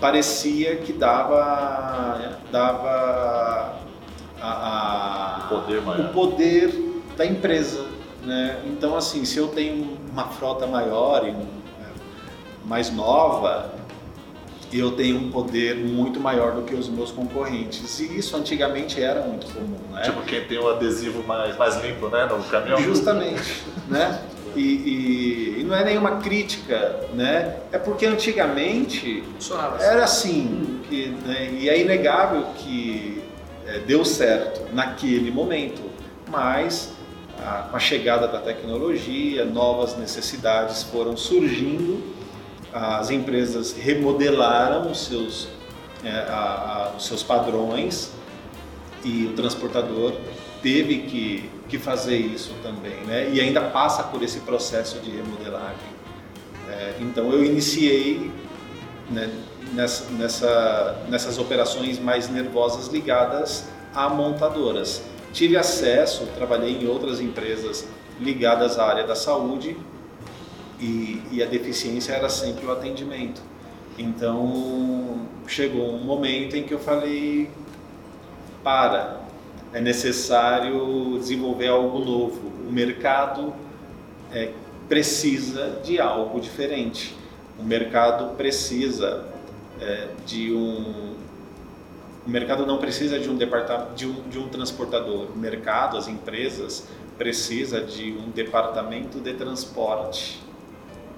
parecia 0.00 0.76
que 0.76 0.92
dava, 0.92 2.38
dava 2.50 3.76
a, 4.40 4.48
a, 4.48 5.44
o, 5.44 5.48
poder 5.48 5.78
o 5.78 6.08
poder 6.12 7.02
da 7.16 7.26
empresa. 7.26 7.84
Né? 8.24 8.62
Então, 8.66 8.96
assim, 8.96 9.24
se 9.24 9.38
eu 9.38 9.48
tenho 9.48 9.98
uma 10.10 10.28
frota 10.28 10.66
maior 10.66 11.26
e 11.26 11.34
mais 12.66 12.90
nova, 12.90 13.79
eu 14.78 14.92
tenho 14.92 15.18
um 15.18 15.30
poder 15.30 15.76
muito 15.76 16.20
maior 16.20 16.52
do 16.52 16.62
que 16.62 16.74
os 16.74 16.88
meus 16.88 17.10
concorrentes. 17.10 17.98
E 17.98 18.18
isso 18.18 18.36
antigamente 18.36 19.02
era 19.02 19.20
muito 19.22 19.52
comum, 19.52 19.76
né? 19.92 20.02
Tipo 20.02 20.22
quem 20.22 20.44
tem 20.44 20.58
o 20.58 20.68
adesivo 20.68 21.26
mais, 21.26 21.56
mais 21.56 21.82
limpo, 21.82 22.08
né, 22.08 22.26
no 22.26 22.42
caminhão. 22.44 22.80
Justamente, 22.80 23.64
né? 23.88 24.20
E, 24.54 24.60
e, 24.60 25.60
e, 25.60 25.64
não 25.64 25.76
é 25.76 25.84
nenhuma 25.84 26.16
crítica, 26.16 27.00
né? 27.14 27.56
É 27.70 27.78
porque 27.78 28.04
antigamente 28.04 29.22
era 29.80 30.04
assim, 30.04 30.80
que, 30.88 31.06
né? 31.24 31.50
e 31.52 31.68
é 31.68 31.80
inegável 31.80 32.46
que 32.56 33.22
é, 33.66 33.78
deu 33.78 34.04
certo 34.04 34.74
naquele 34.74 35.30
momento, 35.30 35.80
mas 36.28 36.92
a, 37.38 37.68
com 37.70 37.76
a 37.76 37.78
chegada 37.78 38.26
da 38.26 38.40
tecnologia, 38.40 39.44
novas 39.44 39.96
necessidades 39.96 40.82
foram 40.82 41.16
surgindo, 41.16 42.02
as 42.72 43.10
empresas 43.10 43.72
remodelaram 43.72 44.90
os 44.90 45.06
seus, 45.06 45.48
é, 46.04 46.10
a, 46.10 46.92
a, 46.92 46.96
os 46.96 47.06
seus 47.06 47.22
padrões 47.22 48.12
e 49.04 49.26
o 49.26 49.32
transportador 49.32 50.14
teve 50.62 50.98
que, 51.00 51.50
que 51.68 51.78
fazer 51.78 52.16
isso 52.16 52.54
também, 52.62 52.96
né? 53.06 53.30
E 53.30 53.40
ainda 53.40 53.60
passa 53.62 54.04
por 54.04 54.22
esse 54.22 54.40
processo 54.40 54.98
de 55.00 55.10
remodelagem. 55.10 56.00
É, 56.68 56.96
então 57.00 57.32
eu 57.32 57.44
iniciei 57.44 58.30
né, 59.10 59.30
nessa, 59.72 60.10
nessa, 60.12 61.04
nessas 61.08 61.38
operações 61.38 61.98
mais 61.98 62.28
nervosas 62.28 62.88
ligadas 62.88 63.64
a 63.94 64.08
montadoras. 64.08 65.02
Tive 65.32 65.56
acesso, 65.56 66.26
trabalhei 66.36 66.76
em 66.76 66.86
outras 66.86 67.20
empresas 67.20 67.86
ligadas 68.20 68.78
à 68.78 68.86
área 68.86 69.04
da 69.04 69.16
saúde 69.16 69.76
e, 70.80 71.22
e 71.30 71.42
a 71.42 71.46
deficiência 71.46 72.12
era 72.12 72.28
sempre 72.28 72.66
o 72.66 72.72
atendimento. 72.72 73.42
Então 73.98 75.26
chegou 75.46 75.94
um 75.94 76.04
momento 76.04 76.56
em 76.56 76.62
que 76.62 76.72
eu 76.72 76.78
falei: 76.78 77.50
para, 78.64 79.20
é 79.72 79.80
necessário 79.80 81.18
desenvolver 81.18 81.68
algo 81.68 81.98
novo. 81.98 82.40
O 82.68 82.72
mercado 82.72 83.52
é, 84.32 84.50
precisa 84.88 85.80
de 85.84 86.00
algo 86.00 86.40
diferente. 86.40 87.14
O 87.58 87.62
mercado 87.62 88.36
precisa 88.36 89.26
é, 89.80 90.08
de 90.24 90.52
um 90.52 91.10
o 92.26 92.28
mercado 92.28 92.66
não 92.66 92.78
precisa 92.78 93.18
de 93.18 93.30
um 93.30 93.36
departamento, 93.36 93.94
de 93.94 94.06
um, 94.06 94.28
de 94.28 94.38
um 94.38 94.48
transportador. 94.48 95.30
O 95.34 95.38
mercado, 95.38 95.96
as 95.96 96.06
empresas, 96.06 96.86
precisa 97.16 97.80
de 97.80 98.12
um 98.12 98.30
departamento 98.30 99.18
de 99.18 99.32
transporte, 99.34 100.40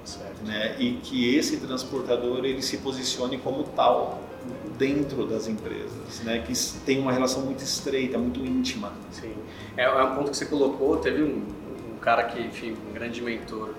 certo. 0.04 0.44
né? 0.44 0.76
E 0.78 0.94
que 0.94 1.35
esse 1.37 1.59
transportador 1.59 2.44
ele 2.44 2.62
se 2.62 2.78
posicione 2.78 3.38
como 3.38 3.64
tal, 3.64 4.21
dentro 4.76 5.26
das 5.26 5.47
empresas, 5.47 6.21
né? 6.25 6.42
Que 6.47 6.52
tem 6.85 6.99
uma 6.99 7.12
relação 7.12 7.42
muito 7.42 7.62
estreita, 7.62 8.18
muito 8.18 8.40
íntima. 8.40 8.92
Sim. 9.12 9.35
É, 9.76 9.85
é 9.85 10.02
um 10.02 10.14
ponto 10.14 10.30
que 10.30 10.37
você 10.37 10.47
colocou. 10.47 10.97
Teve 10.97 11.23
um, 11.23 11.42
um 11.94 11.99
cara 12.00 12.25
que, 12.25 12.40
enfim, 12.40 12.76
um 12.88 12.92
grande 12.92 13.23
mentor 13.23 13.71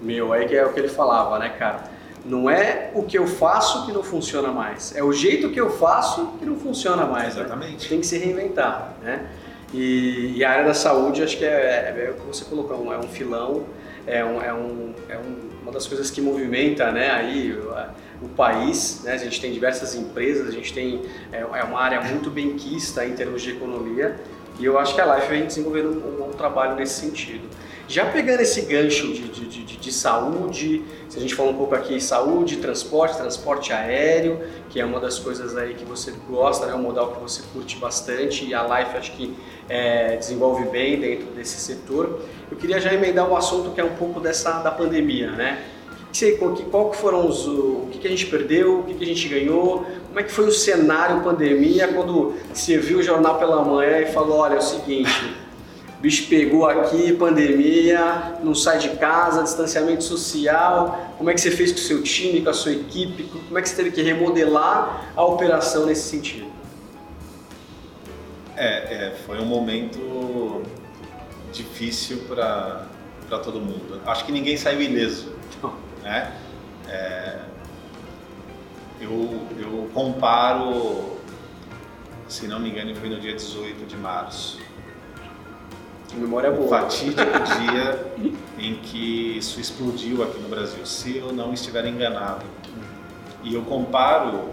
meu 0.00 0.32
aí, 0.32 0.46
que 0.46 0.56
é 0.56 0.66
o 0.66 0.72
que 0.72 0.80
ele 0.80 0.88
falava, 0.88 1.38
né, 1.38 1.48
cara? 1.50 1.84
Não 2.24 2.48
é 2.48 2.90
o 2.94 3.02
que 3.02 3.18
eu 3.18 3.26
faço 3.26 3.86
que 3.86 3.92
não 3.92 4.02
funciona 4.02 4.48
mais, 4.52 4.94
é 4.94 5.02
o 5.02 5.12
jeito 5.12 5.50
que 5.50 5.60
eu 5.60 5.70
faço 5.70 6.34
que 6.38 6.44
não 6.44 6.56
funciona 6.56 7.04
mais. 7.04 7.34
Né? 7.34 7.40
Exatamente. 7.40 7.82
Né? 7.82 7.88
Tem 7.88 8.00
que 8.00 8.06
se 8.06 8.18
reinventar, 8.18 8.94
né? 9.02 9.28
E, 9.72 10.34
e, 10.36 10.44
a 10.44 10.50
área 10.50 10.64
da 10.66 10.74
saúde, 10.74 11.22
acho 11.22 11.38
que 11.38 11.44
é, 11.44 11.48
é, 11.48 12.06
é 12.06 12.10
o 12.10 12.14
que 12.14 12.26
você 12.26 12.44
colocou, 12.44 12.92
é 12.92 12.98
um 12.98 13.08
filão, 13.08 13.64
é, 14.06 14.22
um, 14.22 14.42
é, 14.42 14.52
um, 14.52 14.94
é 15.08 15.16
um, 15.16 15.51
uma 15.62 15.72
das 15.72 15.86
coisas 15.86 16.10
que 16.10 16.20
movimenta, 16.20 16.90
né, 16.90 17.10
aí 17.10 17.52
o, 17.52 18.26
o 18.26 18.28
país, 18.28 19.00
né? 19.04 19.12
A 19.12 19.16
gente 19.16 19.40
tem 19.40 19.52
diversas 19.52 19.94
empresas, 19.94 20.48
a 20.48 20.50
gente 20.50 20.72
tem 20.72 21.02
é, 21.32 21.40
é 21.40 21.64
uma 21.64 21.80
área 21.80 22.00
muito 22.00 22.30
bem 22.30 22.54
quista 22.54 23.04
em 23.06 23.14
termos 23.14 23.42
de 23.42 23.50
economia 23.50 24.16
e 24.58 24.64
eu 24.64 24.78
acho 24.78 24.94
que 24.94 25.00
a 25.00 25.16
Life 25.16 25.28
vem 25.28 25.46
desenvolvendo 25.46 25.90
um 25.90 26.16
bom 26.16 26.30
trabalho 26.30 26.76
nesse 26.76 27.00
sentido. 27.00 27.48
Já 27.88 28.06
pegando 28.06 28.40
esse 28.40 28.62
gancho 28.62 29.08
de, 29.08 29.28
de, 29.28 29.46
de, 29.46 29.76
de, 29.76 29.92
saúde, 29.92 30.82
se 31.08 31.18
a 31.18 31.20
gente 31.20 31.34
falou 31.34 31.52
um 31.52 31.56
pouco 31.56 31.74
aqui 31.74 32.00
saúde, 32.00 32.56
transporte, 32.56 33.16
transporte 33.16 33.72
aéreo, 33.72 34.40
que 34.70 34.80
é 34.80 34.84
uma 34.84 35.00
das 35.00 35.18
coisas 35.18 35.56
aí 35.56 35.74
que 35.74 35.84
você 35.84 36.12
gosta, 36.28 36.66
né, 36.66 36.74
um 36.74 36.82
modal 36.82 37.12
que 37.12 37.20
você 37.20 37.42
curte 37.52 37.76
bastante 37.76 38.46
e 38.46 38.54
a 38.54 38.62
Life 38.62 38.96
acho 38.96 39.12
que 39.12 39.34
é, 39.68 40.16
desenvolve 40.16 40.64
bem 40.70 40.98
dentro 40.98 41.26
desse 41.32 41.58
setor. 41.58 42.20
Eu 42.50 42.56
queria 42.56 42.80
já 42.80 42.92
emendar 42.94 43.28
um 43.28 43.36
assunto 43.36 43.70
que 43.70 43.80
é 43.80 43.84
um 43.84 43.94
pouco 43.94 44.20
dessa 44.20 44.60
da 44.60 44.70
pandemia, 44.70 45.30
né? 45.32 45.62
Que, 46.12 46.32
qual 46.70 46.90
que 46.90 46.96
foram 46.98 47.26
os, 47.26 47.46
o 47.46 47.88
que, 47.90 47.98
que 47.98 48.06
a 48.06 48.10
gente 48.10 48.26
perdeu, 48.26 48.80
o 48.80 48.82
que, 48.84 48.94
que 48.94 49.02
a 49.02 49.06
gente 49.06 49.26
ganhou, 49.28 49.86
como 50.08 50.20
é 50.20 50.22
que 50.22 50.30
foi 50.30 50.46
o 50.46 50.52
cenário 50.52 51.22
pandemia 51.22 51.88
quando 51.88 52.34
você 52.52 52.76
viu 52.76 52.98
o 52.98 53.02
jornal 53.02 53.38
pela 53.38 53.64
manhã 53.64 53.98
e 53.98 54.06
falou, 54.06 54.38
olha, 54.38 54.54
é 54.54 54.58
o 54.58 54.62
seguinte, 54.62 55.34
bicho 56.02 56.28
pegou 56.28 56.66
aqui, 56.66 57.12
pandemia, 57.12 58.34
não 58.42 58.56
sai 58.56 58.78
de 58.78 58.88
casa, 58.96 59.44
distanciamento 59.44 60.02
social. 60.02 61.14
Como 61.16 61.30
é 61.30 61.34
que 61.34 61.40
você 61.40 61.52
fez 61.52 61.70
com 61.70 61.78
o 61.78 61.80
seu 61.80 62.02
time, 62.02 62.42
com 62.42 62.50
a 62.50 62.52
sua 62.52 62.72
equipe? 62.72 63.22
Como 63.22 63.56
é 63.56 63.62
que 63.62 63.68
você 63.68 63.76
teve 63.76 63.92
que 63.92 64.02
remodelar 64.02 65.12
a 65.14 65.24
operação 65.24 65.86
nesse 65.86 66.08
sentido? 66.08 66.50
É, 68.56 68.66
é 68.66 69.16
foi 69.24 69.38
um 69.38 69.46
momento 69.46 70.62
difícil 71.52 72.24
para 72.26 72.84
todo 73.44 73.60
mundo. 73.60 74.00
Acho 74.04 74.24
que 74.26 74.32
ninguém 74.32 74.56
saiu 74.56 74.82
ileso. 74.82 75.32
Né? 76.02 76.32
É, 76.88 77.38
eu, 79.00 79.40
eu 79.56 79.88
comparo, 79.94 81.16
se 82.26 82.48
não 82.48 82.58
me 82.58 82.70
engano, 82.70 82.92
foi 82.96 83.08
no 83.08 83.20
dia 83.20 83.36
18 83.36 83.86
de 83.86 83.96
março 83.96 84.58
Memória 86.14 86.50
boa. 86.50 86.66
O 86.66 86.68
fatídico 86.68 87.22
dia 87.60 88.12
em 88.58 88.76
que 88.76 89.38
isso 89.38 89.60
explodiu 89.60 90.22
aqui 90.22 90.38
no 90.40 90.48
Brasil, 90.48 90.84
se 90.84 91.16
eu 91.16 91.32
não 91.32 91.52
estiver 91.52 91.86
enganado. 91.86 92.44
E 93.42 93.54
eu 93.54 93.62
comparo 93.62 94.50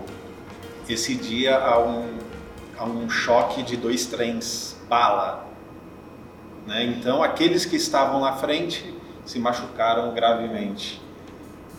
esse 0.87 1.15
dia 1.15 1.57
a 1.57 1.79
um, 1.79 2.17
a 2.77 2.85
um 2.85 3.09
choque 3.09 3.61
de 3.61 3.77
dois 3.77 4.05
trens 4.05 4.77
bala. 4.87 5.47
Né? 6.65 6.83
Então, 6.85 7.21
aqueles 7.21 7.65
que 7.65 7.75
estavam 7.75 8.21
na 8.21 8.33
frente 8.33 8.93
se 9.25 9.37
machucaram 9.37 10.13
gravemente. 10.13 11.01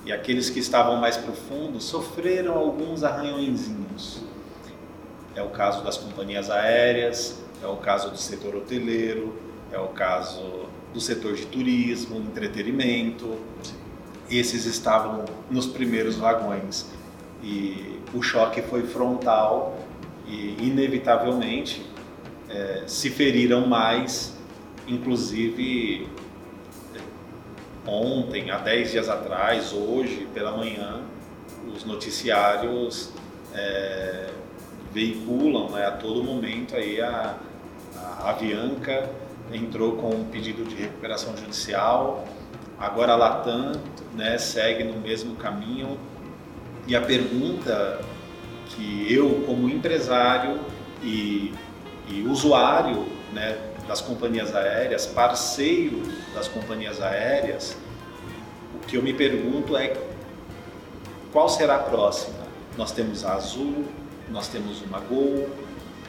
E 0.04 0.12
aqueles 0.12 0.48
que 0.48 0.60
estavam 0.60 0.96
mais 0.96 1.16
profundos 1.16 1.84
sofreram 1.84 2.56
alguns 2.56 3.02
arranhõezinhos. 3.02 4.22
É 5.34 5.42
o 5.42 5.50
caso 5.50 5.82
das 5.82 5.96
companhias 5.96 6.50
aéreas, 6.50 7.42
é 7.62 7.66
o 7.66 7.76
caso 7.76 8.10
do 8.10 8.16
setor 8.16 8.54
hoteleiro, 8.54 9.34
é 9.72 9.78
o 9.78 9.88
caso 9.88 10.68
do 10.92 11.00
setor 11.00 11.34
de 11.34 11.46
turismo, 11.46 12.18
entretenimento. 12.18 13.38
Esses 14.30 14.64
estavam 14.64 15.24
nos 15.50 15.66
primeiros 15.66 16.16
vagões 16.16 16.86
e 17.42 17.98
o 18.12 18.22
choque 18.22 18.62
foi 18.62 18.82
frontal 18.82 19.78
e 20.26 20.56
inevitavelmente 20.60 21.84
é, 22.48 22.84
se 22.86 23.10
feriram 23.10 23.66
mais, 23.66 24.36
inclusive 24.86 26.08
ontem, 27.86 28.50
há 28.50 28.58
10 28.58 28.92
dias 28.92 29.08
atrás, 29.08 29.72
hoje, 29.72 30.28
pela 30.34 30.56
manhã, 30.56 31.02
os 31.74 31.84
noticiários 31.84 33.10
é, 33.54 34.30
veiculam 34.92 35.70
né, 35.70 35.86
a 35.86 35.92
todo 35.92 36.22
momento 36.22 36.76
aí 36.76 37.00
a, 37.00 37.36
a 37.96 38.30
Avianca 38.30 39.08
entrou 39.52 39.96
com 39.96 40.10
um 40.10 40.24
pedido 40.24 40.64
de 40.64 40.74
recuperação 40.74 41.36
judicial, 41.36 42.24
agora 42.78 43.12
a 43.12 43.16
Latam 43.16 43.72
né, 44.14 44.38
segue 44.38 44.84
no 44.84 45.00
mesmo 45.00 45.36
caminho. 45.36 45.98
E 46.86 46.96
a 46.96 47.00
pergunta 47.00 48.00
que 48.68 49.12
eu, 49.12 49.42
como 49.46 49.68
empresário 49.68 50.60
e, 51.02 51.52
e 52.08 52.22
usuário 52.22 53.06
né, 53.32 53.58
das 53.86 54.00
companhias 54.00 54.54
aéreas, 54.54 55.06
parceiro 55.06 56.02
das 56.34 56.48
companhias 56.48 57.00
aéreas, 57.00 57.76
o 58.74 58.86
que 58.86 58.96
eu 58.96 59.02
me 59.02 59.12
pergunto 59.12 59.76
é 59.76 59.94
qual 61.32 61.48
será 61.48 61.76
a 61.76 61.80
próxima? 61.80 62.40
Nós 62.76 62.92
temos 62.92 63.24
a 63.24 63.34
Azul, 63.34 63.84
nós 64.30 64.48
temos 64.48 64.82
uma 64.82 65.00
Gol, 65.00 65.48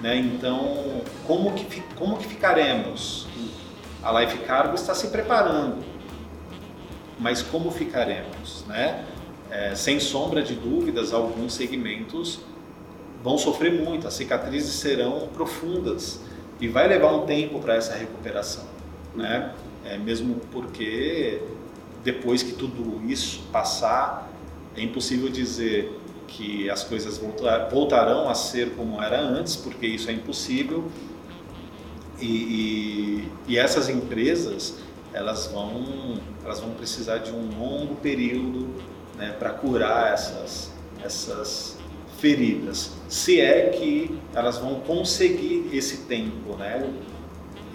né? 0.01 0.17
Então, 0.17 1.01
como 1.25 1.53
que, 1.53 1.81
como 1.95 2.17
que 2.17 2.27
ficaremos? 2.27 3.27
A 4.03 4.19
Life 4.19 4.39
Cargo 4.39 4.75
está 4.75 4.95
se 4.95 5.07
preparando, 5.07 5.77
mas 7.19 7.41
como 7.41 7.69
ficaremos? 7.69 8.65
Né? 8.67 9.05
É, 9.49 9.75
sem 9.75 9.99
sombra 9.99 10.41
de 10.41 10.55
dúvidas, 10.55 11.13
alguns 11.13 11.53
segmentos 11.53 12.39
vão 13.23 13.37
sofrer 13.37 13.71
muito, 13.71 14.07
as 14.07 14.15
cicatrizes 14.15 14.73
serão 14.73 15.27
profundas 15.27 16.21
e 16.59 16.67
vai 16.67 16.87
levar 16.87 17.13
um 17.13 17.25
tempo 17.25 17.59
para 17.59 17.75
essa 17.75 17.93
recuperação, 17.95 18.65
né? 19.15 19.53
É, 19.85 19.97
mesmo 19.97 20.35
porque 20.51 21.41
depois 22.03 22.41
que 22.41 22.53
tudo 22.53 23.01
isso 23.09 23.41
passar, 23.51 24.29
é 24.75 24.81
impossível 24.81 25.29
dizer 25.29 25.99
que 26.31 26.69
as 26.69 26.83
coisas 26.83 27.17
voltar, 27.17 27.69
voltarão 27.69 28.29
a 28.29 28.33
ser 28.33 28.71
como 28.71 29.01
era 29.01 29.19
antes, 29.19 29.55
porque 29.55 29.85
isso 29.85 30.09
é 30.09 30.13
impossível. 30.13 30.85
E, 32.19 32.25
e, 32.25 33.31
e, 33.47 33.57
essas 33.57 33.89
empresas 33.89 34.77
elas 35.11 35.47
vão 35.47 36.19
elas 36.43 36.59
vão 36.59 36.71
precisar 36.71 37.17
de 37.17 37.31
um 37.31 37.49
longo 37.59 37.95
período 37.95 38.67
né, 39.17 39.35
para 39.37 39.49
curar 39.49 40.13
essas 40.13 40.71
essas 41.03 41.77
feridas, 42.19 42.91
se 43.09 43.41
é 43.41 43.69
que 43.69 44.15
elas 44.35 44.59
vão 44.59 44.75
conseguir 44.81 45.67
esse 45.73 46.05
tempo, 46.05 46.55
né? 46.55 46.87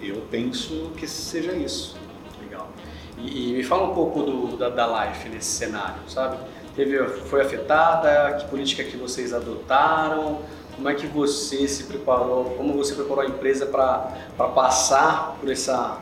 Eu 0.01 0.21
penso 0.31 0.91
que 0.95 1.05
seja 1.05 1.51
isso. 1.51 1.97
Legal. 2.41 2.69
E, 3.17 3.49
e 3.49 3.53
me 3.53 3.63
fala 3.63 3.91
um 3.91 3.93
pouco 3.93 4.23
do, 4.23 4.55
da, 4.55 4.69
da 4.69 5.05
Life 5.05 5.27
nesse 5.27 5.49
cenário, 5.49 5.99
sabe? 6.07 6.37
Teve, 6.77 7.03
foi 7.25 7.41
afetada? 7.41 8.35
Que 8.35 8.45
política 8.47 8.83
que 8.83 8.95
vocês 8.95 9.33
adotaram? 9.33 10.39
Como 10.75 10.87
é 10.87 10.93
que 10.93 11.07
você 11.07 11.67
se 11.67 11.85
preparou? 11.85 12.53
Como 12.55 12.73
você 12.73 12.93
preparou 12.93 13.23
a 13.23 13.25
empresa 13.25 13.65
para 13.65 14.47
passar 14.49 15.35
por 15.41 15.51
essa, 15.51 15.97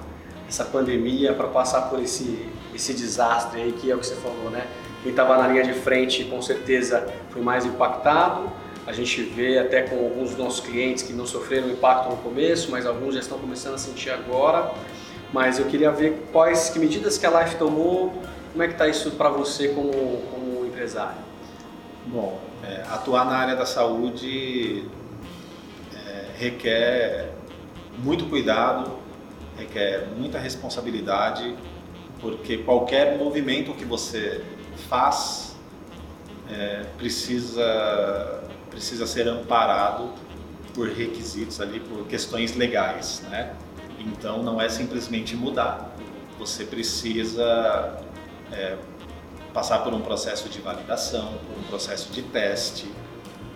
essa 0.47 0.65
pandemia, 0.65 1.33
para 1.33 1.47
passar 1.47 1.83
por 1.83 2.01
esse, 2.01 2.45
esse 2.75 2.93
desastre 2.93 3.61
aí 3.61 3.71
que 3.71 3.89
é 3.89 3.95
o 3.95 3.99
que 3.99 4.05
você 4.05 4.15
falou, 4.15 4.51
né? 4.51 4.67
Quem 5.01 5.11
estava 5.11 5.37
na 5.37 5.47
linha 5.47 5.63
de 5.63 5.73
frente 5.73 6.25
com 6.25 6.41
certeza 6.41 7.07
foi 7.29 7.41
mais 7.41 7.65
impactado. 7.65 8.51
A 8.85 8.91
gente 8.91 9.21
vê 9.21 9.57
até 9.57 9.81
com 9.83 9.95
alguns 9.95 10.31
dos 10.31 10.37
nossos 10.37 10.59
clientes 10.59 11.03
que 11.03 11.13
não 11.13 11.25
sofreram 11.25 11.69
impacto 11.69 12.09
no 12.09 12.17
começo, 12.17 12.69
mas 12.69 12.85
alguns 12.85 13.13
já 13.13 13.21
estão 13.21 13.39
começando 13.39 13.75
a 13.75 13.77
sentir 13.77 14.09
agora. 14.09 14.71
Mas 15.31 15.57
eu 15.57 15.65
queria 15.65 15.89
ver 15.89 16.27
quais 16.33 16.69
que 16.69 16.79
medidas 16.79 17.17
que 17.17 17.25
a 17.25 17.43
Life 17.43 17.55
tomou, 17.55 18.13
como 18.51 18.63
é 18.63 18.67
que 18.67 18.73
está 18.73 18.87
isso 18.87 19.11
para 19.11 19.29
você 19.29 19.69
como, 19.69 19.91
como 19.91 20.44
empresário? 20.85 21.17
Bom, 22.05 22.39
é, 22.63 22.83
atuar 22.91 23.25
na 23.25 23.35
área 23.35 23.55
da 23.55 23.65
saúde 23.65 24.85
é, 25.95 26.25
requer 26.37 27.33
muito 27.97 28.25
cuidado, 28.25 28.99
requer 29.57 30.07
muita 30.15 30.37
responsabilidade, 30.37 31.55
porque 32.21 32.59
qualquer 32.59 33.17
movimento 33.17 33.73
que 33.73 33.83
você 33.83 34.43
faz 34.87 35.55
é, 36.51 36.85
precisa, 36.97 38.43
precisa 38.69 39.07
ser 39.07 39.27
amparado 39.27 40.13
por 40.75 40.87
requisitos 40.89 41.59
ali, 41.59 41.79
por 41.79 42.05
questões 42.05 42.55
legais, 42.55 43.23
né? 43.31 43.53
Então 43.99 44.43
não 44.43 44.61
é 44.61 44.69
simplesmente 44.69 45.35
mudar, 45.35 45.95
você 46.37 46.63
precisa 46.63 47.97
é, 48.51 48.77
passar 49.55 49.79
por 49.79 49.93
um 49.93 50.01
processo 50.01 50.49
de 50.49 50.59
validação, 50.59 51.39
por 51.47 51.57
um 51.57 51.63
processo 51.63 52.11
de 52.11 52.21
teste, 52.23 52.91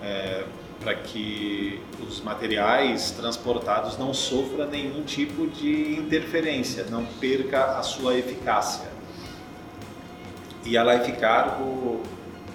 é, 0.01 0.45
para 0.79 0.95
que 0.95 1.81
os 2.07 2.21
materiais 2.21 3.11
transportados 3.11 3.97
não 3.97 4.13
sofram 4.13 4.65
nenhum 4.65 5.03
tipo 5.03 5.45
de 5.45 5.99
interferência, 5.99 6.85
não 6.89 7.05
perca 7.05 7.77
a 7.77 7.83
sua 7.83 8.15
eficácia. 8.15 8.89
E 10.65 10.77
a 10.77 10.83
Life 10.85 11.11
Cargo, 11.17 12.01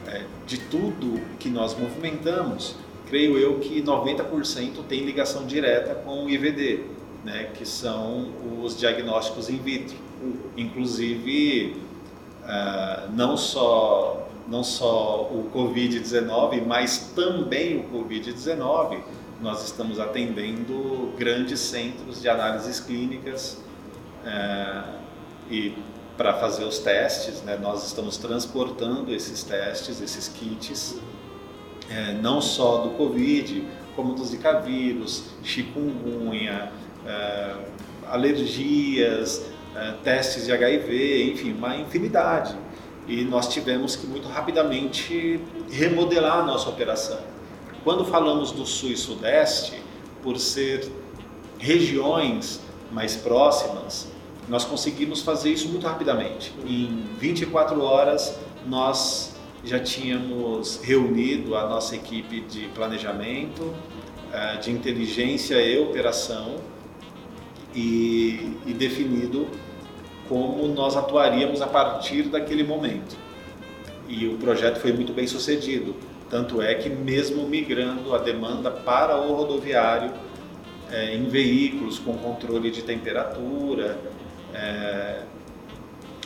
é, 0.06 0.22
de 0.46 0.56
tudo 0.56 1.20
que 1.38 1.50
nós 1.50 1.78
movimentamos, 1.78 2.76
creio 3.10 3.36
eu 3.36 3.58
que 3.58 3.82
90% 3.82 4.84
tem 4.88 5.04
ligação 5.04 5.44
direta 5.44 5.94
com 5.94 6.24
o 6.24 6.30
IVD, 6.30 6.84
né, 7.22 7.50
que 7.52 7.66
são 7.66 8.32
os 8.62 8.74
diagnósticos 8.78 9.50
in 9.50 9.58
vitro. 9.58 9.98
Inclusive, 10.56 11.76
uh, 12.44 13.10
não 13.12 13.36
só 13.36 14.20
não 14.46 14.62
só 14.62 15.22
o 15.22 15.50
Covid-19, 15.54 16.66
mas 16.66 17.12
também 17.14 17.78
o 17.78 17.84
Covid-19, 17.84 19.00
nós 19.40 19.64
estamos 19.64 19.98
atendendo 19.98 21.12
grandes 21.18 21.60
centros 21.60 22.20
de 22.20 22.28
análises 22.28 22.78
clínicas 22.78 23.58
é, 24.24 24.82
e 25.50 25.74
para 26.16 26.34
fazer 26.34 26.64
os 26.64 26.78
testes, 26.78 27.42
né, 27.42 27.58
nós 27.60 27.86
estamos 27.86 28.16
transportando 28.16 29.12
esses 29.12 29.42
testes, 29.42 30.00
esses 30.00 30.28
kits, 30.28 30.96
é, 31.90 32.12
não 32.12 32.40
só 32.40 32.78
do 32.78 32.90
Covid, 32.90 33.66
como 33.96 34.14
do 34.14 34.24
Zika 34.24 34.60
vírus, 34.60 35.24
chikungunya, 35.42 36.70
é, 37.06 37.56
alergias, 38.08 39.44
testes 40.02 40.46
de 40.46 40.52
HIV, 40.52 41.32
enfim, 41.32 41.52
uma 41.52 41.76
infinidade 41.76 42.56
e 43.06 43.24
nós 43.24 43.48
tivemos 43.48 43.96
que 43.96 44.06
muito 44.06 44.28
rapidamente 44.28 45.40
remodelar 45.70 46.38
a 46.38 46.42
nossa 46.42 46.68
operação. 46.68 47.18
Quando 47.82 48.04
falamos 48.04 48.50
do 48.50 48.64
Sul 48.64 48.90
e 48.90 48.96
Sudeste, 48.96 49.74
por 50.22 50.38
ser 50.38 50.90
regiões 51.58 52.60
mais 52.90 53.14
próximas, 53.14 54.08
nós 54.48 54.64
conseguimos 54.64 55.20
fazer 55.20 55.50
isso 55.50 55.68
muito 55.68 55.86
rapidamente. 55.86 56.54
Em 56.66 57.04
24 57.18 57.82
horas, 57.82 58.38
nós 58.66 59.34
já 59.64 59.78
tínhamos 59.78 60.80
reunido 60.82 61.56
a 61.56 61.68
nossa 61.68 61.94
equipe 61.96 62.40
de 62.40 62.68
planejamento, 62.68 63.74
eh, 64.32 64.56
de 64.56 64.70
inteligência 64.70 65.60
e 65.60 65.78
operação 65.78 66.56
e, 67.74 68.56
e 68.66 68.72
definido 68.72 69.46
como 70.28 70.66
nós 70.68 70.96
atuaríamos 70.96 71.60
a 71.60 71.66
partir 71.66 72.24
daquele 72.24 72.64
momento. 72.64 73.16
E 74.08 74.26
o 74.26 74.36
projeto 74.36 74.80
foi 74.80 74.92
muito 74.92 75.12
bem 75.12 75.26
sucedido, 75.26 75.94
tanto 76.30 76.60
é 76.60 76.74
que 76.74 76.88
mesmo 76.88 77.46
migrando 77.46 78.14
a 78.14 78.18
demanda 78.18 78.70
para 78.70 79.16
o 79.20 79.34
rodoviário 79.34 80.12
é, 80.90 81.14
em 81.14 81.28
veículos 81.28 81.98
com 81.98 82.16
controle 82.16 82.70
de 82.70 82.82
temperatura, 82.82 83.98
é, 84.52 85.22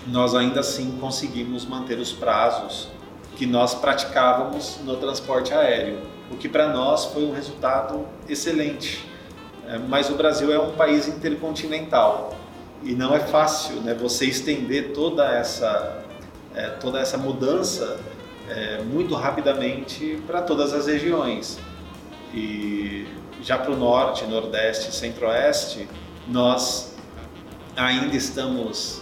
nós 0.06 0.34
ainda 0.34 0.60
assim 0.60 0.98
conseguimos 1.00 1.64
manter 1.66 1.98
os 1.98 2.12
prazos 2.12 2.88
que 3.36 3.46
nós 3.46 3.74
praticávamos 3.74 4.78
no 4.84 4.96
transporte 4.96 5.52
aéreo, 5.52 6.00
o 6.30 6.36
que 6.36 6.48
para 6.48 6.68
nós 6.68 7.06
foi 7.06 7.24
um 7.24 7.32
resultado 7.32 8.06
excelente. 8.28 9.06
É, 9.68 9.78
mas 9.78 10.10
o 10.10 10.14
Brasil 10.14 10.52
é 10.52 10.58
um 10.58 10.72
país 10.72 11.06
intercontinental 11.06 12.36
e 12.82 12.94
não 12.94 13.14
é 13.14 13.20
fácil 13.20 13.76
né, 13.80 13.94
você 13.94 14.26
estender 14.26 14.92
toda 14.92 15.26
essa, 15.26 16.04
é, 16.54 16.68
toda 16.70 17.00
essa 17.00 17.18
mudança 17.18 17.98
é, 18.48 18.82
muito 18.82 19.14
rapidamente 19.14 20.22
para 20.26 20.42
todas 20.42 20.72
as 20.72 20.86
regiões. 20.86 21.58
E 22.32 23.06
já 23.42 23.58
para 23.58 23.72
o 23.72 23.76
norte, 23.76 24.24
nordeste, 24.26 24.94
centro-oeste, 24.94 25.88
nós 26.26 26.94
ainda 27.76 28.16
estamos, 28.16 29.00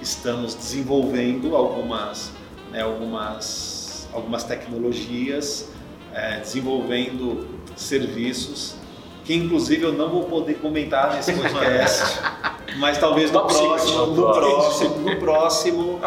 estamos 0.00 0.54
desenvolvendo 0.54 1.56
algumas, 1.56 2.30
né, 2.70 2.82
algumas, 2.82 4.08
algumas 4.12 4.44
tecnologias, 4.44 5.68
é, 6.14 6.40
desenvolvendo 6.40 7.48
serviços 7.76 8.81
que 9.24 9.34
inclusive 9.34 9.82
eu 9.82 9.92
não 9.92 10.08
vou 10.08 10.24
poder 10.24 10.54
comentar 10.54 11.14
nesse 11.14 11.32
podcast, 11.32 12.20
mas 12.78 12.98
talvez 12.98 13.30
no 13.30 13.46
próximo, 13.46 14.06
no 14.06 14.32
próximo, 14.32 14.96
no 14.98 15.16
próximo, 15.16 16.00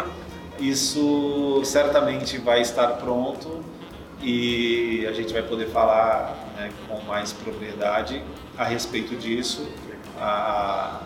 isso 0.60 1.62
certamente 1.64 2.38
vai 2.38 2.60
estar 2.60 2.88
pronto 2.98 3.64
e 4.22 5.06
a 5.06 5.12
gente 5.12 5.32
vai 5.32 5.42
poder 5.42 5.68
falar 5.68 6.36
né, 6.56 6.70
com 6.88 7.00
mais 7.02 7.32
propriedade 7.32 8.22
a 8.56 8.64
respeito 8.64 9.14
disso. 9.16 9.66
A, 10.18 11.00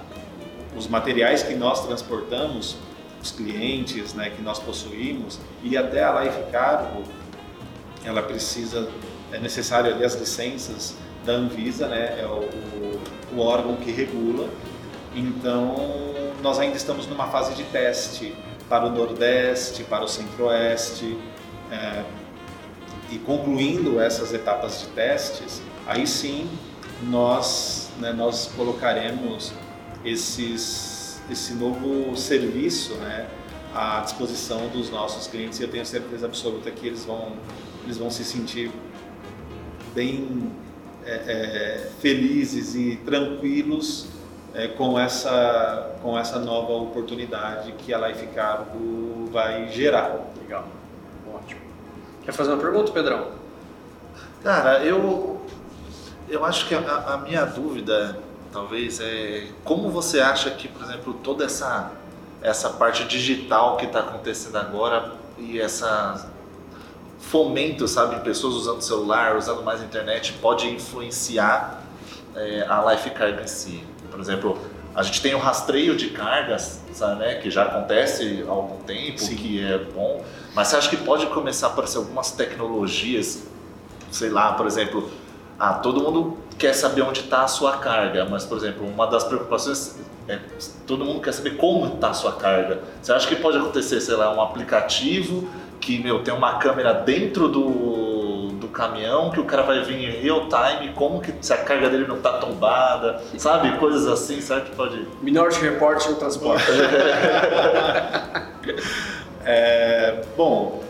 os 0.76 0.86
materiais 0.86 1.42
que 1.42 1.54
nós 1.54 1.84
transportamos, 1.84 2.76
os 3.20 3.32
clientes 3.32 4.14
né, 4.14 4.30
que 4.30 4.40
nós 4.40 4.58
possuímos 4.58 5.40
e 5.62 5.76
até 5.76 6.04
a 6.04 6.20
Life 6.20 6.50
Cargo, 6.52 7.02
ela 8.04 8.22
precisa, 8.22 8.88
é 9.32 9.38
necessário 9.38 9.92
ali 9.92 10.04
as 10.04 10.14
licenças 10.14 10.96
da 11.24 11.32
Anvisa, 11.32 11.86
né, 11.88 12.20
é 12.20 12.26
o, 12.26 12.48
o, 13.36 13.40
órgão 13.40 13.76
que 13.76 13.90
regula. 13.90 14.48
Então, 15.14 15.76
nós 16.42 16.58
ainda 16.58 16.76
estamos 16.76 17.06
numa 17.06 17.26
fase 17.28 17.54
de 17.54 17.64
teste 17.64 18.34
para 18.68 18.86
o 18.86 18.90
Nordeste, 18.90 19.84
para 19.84 20.04
o 20.04 20.08
Centro-Oeste, 20.08 21.18
é, 21.70 22.04
e 23.10 23.18
concluindo 23.18 24.00
essas 24.00 24.32
etapas 24.32 24.80
de 24.80 24.86
testes, 24.88 25.60
aí 25.86 26.06
sim 26.06 26.48
nós, 27.02 27.90
né, 27.98 28.12
nós 28.12 28.50
colocaremos 28.56 29.52
esses, 30.04 31.20
esse 31.30 31.54
novo 31.54 32.16
serviço 32.16 32.94
né, 32.94 33.26
à 33.74 34.00
disposição 34.00 34.68
dos 34.68 34.90
nossos 34.90 35.26
clientes 35.26 35.58
e 35.58 35.62
eu 35.62 35.68
tenho 35.68 35.84
certeza 35.84 36.26
absoluta 36.26 36.70
que 36.70 36.86
eles 36.86 37.04
vão, 37.04 37.32
eles 37.84 37.96
vão 37.96 38.10
se 38.10 38.24
sentir 38.24 38.70
bem 39.94 40.52
é, 41.04 41.12
é, 41.12 41.90
felizes 42.00 42.74
e 42.74 42.96
tranquilos 43.04 44.06
é, 44.54 44.68
com, 44.68 44.98
essa, 44.98 45.96
com 46.02 46.18
essa 46.18 46.38
nova 46.38 46.72
oportunidade 46.72 47.72
que 47.72 47.92
a 47.92 48.08
Life 48.08 48.26
Cargo 48.28 49.28
vai 49.32 49.68
gerar. 49.68 50.18
Legal, 50.40 50.66
ótimo. 51.32 51.60
Quer 52.24 52.32
fazer 52.32 52.50
uma 52.52 52.60
pergunta, 52.60 52.92
Pedrão? 52.92 53.28
Cara, 54.42 54.84
eu, 54.84 55.40
eu 56.28 56.44
acho 56.44 56.66
que 56.66 56.74
a, 56.74 56.78
a 56.80 57.18
minha 57.18 57.44
dúvida, 57.44 58.18
talvez, 58.52 59.00
é 59.00 59.48
como 59.64 59.90
você 59.90 60.20
acha 60.20 60.50
que, 60.50 60.68
por 60.68 60.82
exemplo, 60.82 61.14
toda 61.22 61.44
essa, 61.44 61.92
essa 62.42 62.70
parte 62.70 63.04
digital 63.04 63.76
que 63.76 63.86
está 63.86 64.00
acontecendo 64.00 64.56
agora 64.56 65.12
e 65.38 65.60
essa 65.60 66.29
fomento, 67.20 67.86
sabe, 67.86 68.20
pessoas 68.24 68.54
usando 68.54 68.80
celular, 68.80 69.36
usando 69.36 69.62
mais 69.62 69.82
internet, 69.82 70.32
pode 70.40 70.68
influenciar 70.68 71.82
é, 72.34 72.66
a 72.68 72.90
life 72.90 73.10
carga 73.10 73.42
em 73.42 73.46
si. 73.46 73.84
Por 74.10 74.18
exemplo, 74.18 74.58
a 74.94 75.02
gente 75.02 75.20
tem 75.22 75.34
o 75.34 75.38
rastreio 75.38 75.96
de 75.96 76.10
cargas, 76.10 76.80
sabe, 76.92 77.20
né, 77.20 77.34
que 77.36 77.50
já 77.50 77.64
acontece 77.64 78.44
há 78.48 78.50
algum 78.50 78.82
tempo, 78.82 79.18
Sim. 79.18 79.36
que 79.36 79.64
é 79.64 79.78
bom, 79.78 80.24
mas 80.54 80.68
você 80.68 80.76
acha 80.76 80.88
que 80.88 80.96
pode 80.96 81.26
começar 81.26 81.68
a 81.68 81.70
aparecer 81.70 81.98
algumas 81.98 82.32
tecnologias, 82.32 83.44
sei 84.10 84.30
lá, 84.30 84.54
por 84.54 84.66
exemplo, 84.66 85.08
ah, 85.58 85.74
todo 85.74 86.00
mundo 86.00 86.38
quer 86.58 86.72
saber 86.72 87.02
onde 87.02 87.20
está 87.20 87.44
a 87.44 87.48
sua 87.48 87.76
carga, 87.76 88.26
mas, 88.28 88.44
por 88.44 88.58
exemplo, 88.58 88.86
uma 88.86 89.06
das 89.06 89.24
preocupações 89.24 89.98
é 90.26 90.38
todo 90.86 91.04
mundo 91.04 91.20
quer 91.20 91.32
saber 91.32 91.56
como 91.56 91.94
está 91.94 92.10
a 92.10 92.14
sua 92.14 92.32
carga. 92.32 92.80
Você 93.02 93.12
acha 93.12 93.26
que 93.26 93.36
pode 93.36 93.58
acontecer, 93.58 94.00
sei 94.00 94.14
lá, 94.14 94.32
um 94.34 94.40
aplicativo 94.40 95.48
que, 95.80 95.98
meu, 95.98 96.22
tem 96.22 96.32
uma 96.34 96.58
câmera 96.58 96.92
dentro 96.92 97.48
do, 97.48 98.48
do 98.50 98.68
caminhão 98.68 99.30
que 99.30 99.40
o 99.40 99.44
cara 99.44 99.62
vai 99.62 99.82
vir 99.82 99.96
em 99.96 100.10
real 100.20 100.48
time, 100.48 100.92
como 100.94 101.20
que 101.20 101.34
se 101.40 101.52
a 101.52 101.56
carga 101.58 101.88
dele 101.88 102.06
não 102.06 102.20
tá 102.20 102.38
tombada, 102.38 103.22
sabe? 103.38 103.76
Coisas 103.78 104.06
assim, 104.06 104.40
sabe 104.40 104.70
que 104.70 104.76
pode... 104.76 105.06
Minority 105.22 105.60
Report 105.60 106.06
no 106.08 106.16
transporte. 106.16 106.64
é, 109.44 110.22
bom, 110.36 110.82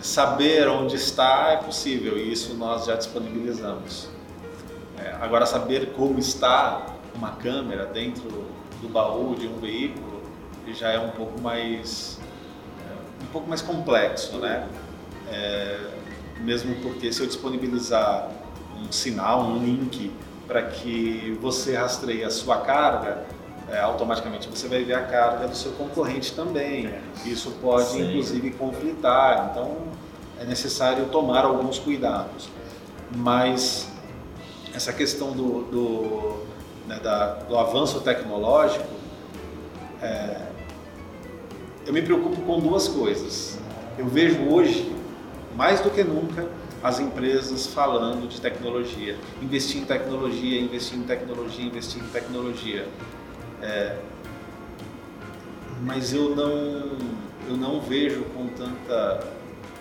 saber 0.00 0.68
onde 0.68 0.96
está 0.96 1.52
é 1.52 1.56
possível 1.56 2.16
e 2.16 2.32
isso 2.32 2.54
nós 2.54 2.86
já 2.86 2.94
disponibilizamos. 2.94 4.08
É, 4.98 5.14
agora, 5.20 5.44
saber 5.46 5.92
como 5.96 6.18
está 6.18 6.86
uma 7.14 7.32
câmera 7.32 7.86
dentro 7.86 8.46
do 8.80 8.88
baú 8.88 9.34
de 9.34 9.48
um 9.48 9.58
veículo 9.58 10.18
já 10.74 10.90
é 10.90 10.98
um 10.98 11.10
pouco 11.10 11.40
mais 11.40 12.17
um 13.28 13.32
pouco 13.32 13.48
mais 13.48 13.62
complexo, 13.62 14.38
né? 14.38 14.66
É, 15.30 15.78
mesmo 16.40 16.74
porque 16.76 17.12
se 17.12 17.20
eu 17.20 17.26
disponibilizar 17.26 18.30
um 18.76 18.90
sinal, 18.90 19.42
um 19.42 19.58
link 19.58 20.12
para 20.46 20.62
que 20.62 21.36
você 21.40 21.76
rastreie 21.76 22.24
a 22.24 22.30
sua 22.30 22.58
carga, 22.58 23.24
é, 23.70 23.80
automaticamente 23.80 24.48
você 24.48 24.66
vai 24.66 24.82
ver 24.82 24.94
a 24.94 25.02
carga 25.02 25.46
do 25.46 25.56
seu 25.56 25.72
concorrente 25.72 26.32
também. 26.32 26.86
É. 26.86 27.00
Isso 27.26 27.50
pode 27.60 27.88
Sim. 27.88 28.08
inclusive 28.08 28.50
conflitar, 28.52 29.50
então 29.50 29.76
é 30.40 30.44
necessário 30.44 31.06
tomar 31.06 31.44
alguns 31.44 31.78
cuidados. 31.78 32.48
mas 33.14 33.88
essa 34.74 34.92
questão 34.92 35.32
do, 35.32 35.62
do, 35.64 36.46
né, 36.86 37.00
da, 37.02 37.34
do 37.34 37.58
avanço 37.58 38.00
tecnológico, 38.00 38.86
é, 40.00 40.47
eu 41.88 41.94
me 41.94 42.02
preocupo 42.02 42.42
com 42.42 42.60
duas 42.60 42.86
coisas. 42.86 43.58
Eu 43.96 44.06
vejo 44.06 44.42
hoje, 44.42 44.94
mais 45.56 45.80
do 45.80 45.88
que 45.88 46.04
nunca, 46.04 46.46
as 46.82 47.00
empresas 47.00 47.66
falando 47.66 48.28
de 48.28 48.38
tecnologia, 48.38 49.16
investir 49.40 49.80
em 49.80 49.86
tecnologia, 49.86 50.60
investir 50.60 50.98
em 50.98 51.02
tecnologia, 51.02 51.64
investir 51.64 52.02
em 52.02 52.06
tecnologia. 52.08 52.86
É, 53.62 53.96
mas 55.80 56.12
eu 56.12 56.36
não, 56.36 56.98
eu 57.48 57.56
não 57.56 57.80
vejo 57.80 58.22
com 58.34 58.48
tanta, 58.48 59.26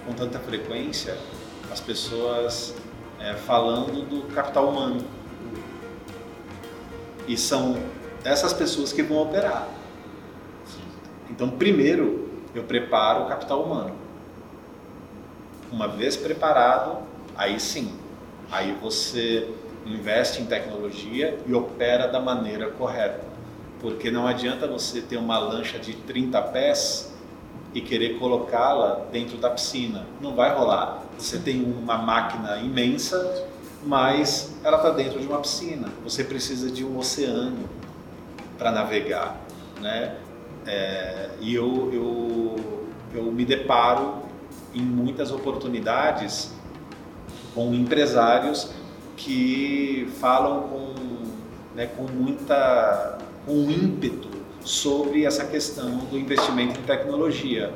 com 0.06 0.14
tanta 0.14 0.40
frequência 0.40 1.18
as 1.70 1.82
pessoas 1.82 2.74
é, 3.20 3.34
falando 3.34 4.08
do 4.08 4.34
capital 4.34 4.70
humano. 4.70 5.02
E 7.28 7.36
são 7.36 7.78
essas 8.24 8.54
pessoas 8.54 8.94
que 8.94 9.04
vão 9.04 9.18
operar. 9.24 9.77
Então, 11.30 11.50
primeiro, 11.50 12.30
eu 12.54 12.64
preparo 12.64 13.24
o 13.24 13.28
capital 13.28 13.64
humano. 13.64 13.96
Uma 15.72 15.88
vez 15.88 16.16
preparado, 16.16 17.00
aí 17.36 17.60
sim, 17.60 17.94
aí 18.52 18.76
você 18.82 19.50
investe 19.86 20.42
em 20.42 20.46
tecnologia 20.46 21.40
e 21.46 21.54
opera 21.54 22.08
da 22.08 22.20
maneira 22.20 22.70
correta. 22.72 23.26
Porque 23.80 24.10
não 24.10 24.26
adianta 24.26 24.68
você 24.68 25.02
ter 25.02 25.18
uma 25.18 25.38
lancha 25.38 25.78
de 25.78 25.94
30 25.94 26.42
pés 26.44 27.14
e 27.74 27.82
querer 27.82 28.18
colocá-la 28.18 29.06
dentro 29.12 29.38
da 29.38 29.50
piscina. 29.50 30.06
Não 30.20 30.36
vai 30.36 30.54
rolar. 30.54 31.04
Você 31.18 31.38
tem 31.38 31.64
uma 31.64 31.98
máquina 31.98 32.58
imensa, 32.58 33.46
mas 33.86 34.56
ela 34.64 34.78
está 34.78 34.90
dentro 34.90 35.20
de 35.20 35.28
uma 35.28 35.40
piscina. 35.40 35.90
Você 36.04 36.24
precisa 36.24 36.72
de 36.72 36.84
um 36.84 36.98
oceano 36.98 37.70
para 38.58 38.72
navegar, 38.72 39.40
né? 39.80 40.16
É, 40.68 41.30
e 41.40 41.56
eu, 41.56 41.90
eu, 41.94 42.56
eu 43.16 43.32
me 43.32 43.46
deparo 43.46 44.16
em 44.74 44.82
muitas 44.82 45.32
oportunidades 45.32 46.54
com 47.56 47.74
empresários 47.74 48.70
que 49.16 50.08
falam 50.20 50.68
com, 50.68 50.94
né, 51.76 51.88
com 51.88 52.04
muita 52.04 53.18
com 53.46 53.72
ímpeto 53.72 54.30
sobre 54.60 55.26
essa 55.26 55.46
questão 55.46 56.00
do 56.00 56.18
investimento 56.18 56.80
em 56.80 56.84
tecnologia. 56.84 57.72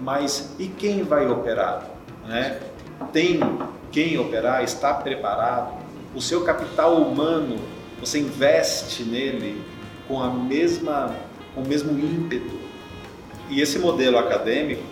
Mas 0.00 0.54
e 0.58 0.66
quem 0.66 1.04
vai 1.04 1.28
operar? 1.28 1.88
Né? 2.26 2.60
Tem 3.12 3.40
quem 3.92 4.18
operar? 4.18 4.64
Está 4.64 4.94
preparado? 4.94 5.80
O 6.14 6.20
seu 6.20 6.42
capital 6.42 6.96
humano, 6.96 7.56
você 8.00 8.18
investe 8.18 9.04
nele 9.04 9.62
com 10.08 10.20
a 10.20 10.28
mesma, 10.28 11.14
com 11.54 11.62
o 11.62 11.68
mesmo 11.68 11.92
ímpeto? 11.98 12.58
E 13.48 13.60
esse 13.60 13.78
modelo 13.78 14.18
acadêmico, 14.18 14.82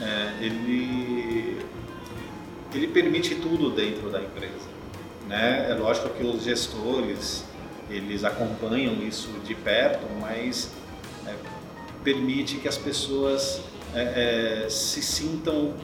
é, 0.00 0.44
ele, 0.44 1.58
ele 2.74 2.88
permite 2.88 3.34
tudo 3.36 3.70
dentro 3.70 4.10
da 4.10 4.20
empresa. 4.20 4.66
Né? 5.28 5.70
É 5.70 5.74
lógico 5.74 6.08
que 6.10 6.24
os 6.24 6.42
gestores 6.44 7.44
eles 7.88 8.24
acompanham 8.24 8.94
isso 9.02 9.28
de 9.44 9.54
perto, 9.54 10.04
mas 10.20 10.72
é, 11.26 11.34
permite 12.02 12.56
que 12.56 12.66
as 12.66 12.76
pessoas 12.76 13.62
é, 13.94 14.64
é, 14.64 14.68
se 14.68 15.00
sintam 15.00 15.74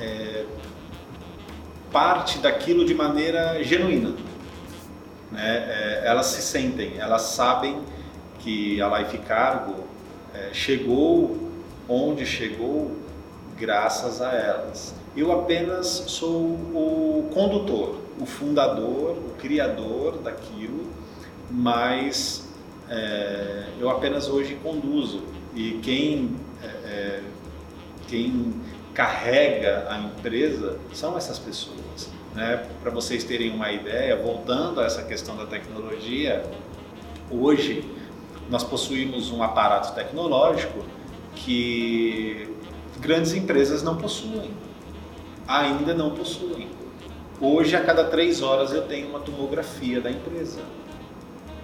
é, 0.00 0.44
parte 1.92 2.38
daquilo 2.38 2.84
de 2.84 2.94
maneira 2.94 3.62
genuína. 3.62 4.14
Né? 5.30 5.42
É, 5.42 6.02
elas 6.06 6.26
se 6.26 6.42
sentem, 6.42 6.94
elas 6.98 7.22
sabem 7.22 7.80
que 8.44 8.80
a 8.80 8.98
Life 8.98 9.16
Cargo 9.18 9.74
é, 10.34 10.50
chegou 10.52 11.50
onde 11.88 12.26
chegou 12.26 12.92
graças 13.58 14.20
a 14.20 14.32
elas. 14.32 14.94
Eu 15.16 15.32
apenas 15.32 15.86
sou 15.86 16.42
o 16.42 17.30
condutor, 17.32 18.00
o 18.20 18.26
fundador, 18.26 19.12
o 19.12 19.34
criador 19.38 20.18
daquilo, 20.18 20.86
mas 21.50 22.46
é, 22.90 23.64
eu 23.80 23.88
apenas 23.88 24.28
hoje 24.28 24.58
conduzo 24.62 25.22
e 25.54 25.78
quem, 25.82 26.36
é, 26.62 26.66
é, 26.66 27.20
quem 28.08 28.54
carrega 28.92 29.86
a 29.88 29.98
empresa 29.98 30.78
são 30.92 31.16
essas 31.16 31.38
pessoas. 31.38 32.10
Né? 32.34 32.66
Para 32.82 32.90
vocês 32.90 33.24
terem 33.24 33.52
uma 33.52 33.70
ideia, 33.72 34.16
voltando 34.16 34.80
a 34.80 34.84
essa 34.84 35.02
questão 35.02 35.36
da 35.36 35.46
tecnologia, 35.46 36.44
hoje 37.30 37.84
nós 38.50 38.62
possuímos 38.62 39.30
um 39.30 39.42
aparato 39.42 39.94
tecnológico 39.94 40.84
que 41.34 42.48
grandes 43.00 43.32
empresas 43.34 43.82
não 43.82 43.96
possuem, 43.96 44.50
ainda 45.46 45.94
não 45.94 46.10
possuem. 46.10 46.68
Hoje, 47.40 47.74
a 47.76 47.84
cada 47.84 48.04
três 48.04 48.42
horas, 48.42 48.72
eu 48.72 48.82
tenho 48.82 49.08
uma 49.08 49.20
tomografia 49.20 50.00
da 50.00 50.10
empresa 50.10 50.60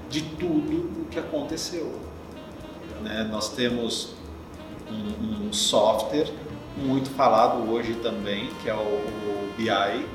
de 0.08 0.22
tudo 0.22 1.02
o 1.02 1.06
que 1.10 1.18
aconteceu. 1.18 1.92
Né? 3.02 3.26
Nós 3.30 3.50
temos 3.50 4.14
um, 4.90 5.48
um, 5.48 5.52
software 5.52 6.30
muito 6.76 7.10
falado 7.10 7.70
hoje 7.70 7.94
também, 7.94 8.50
que 8.62 8.68
é 8.68 8.74
o, 8.74 8.78
o 8.78 9.52
BI, 9.56 10.06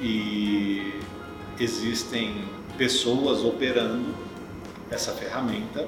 e 0.00 1.00
existem 1.58 2.44
pessoas 2.76 3.44
operando 3.44 4.23
essa 4.94 5.12
ferramenta 5.12 5.86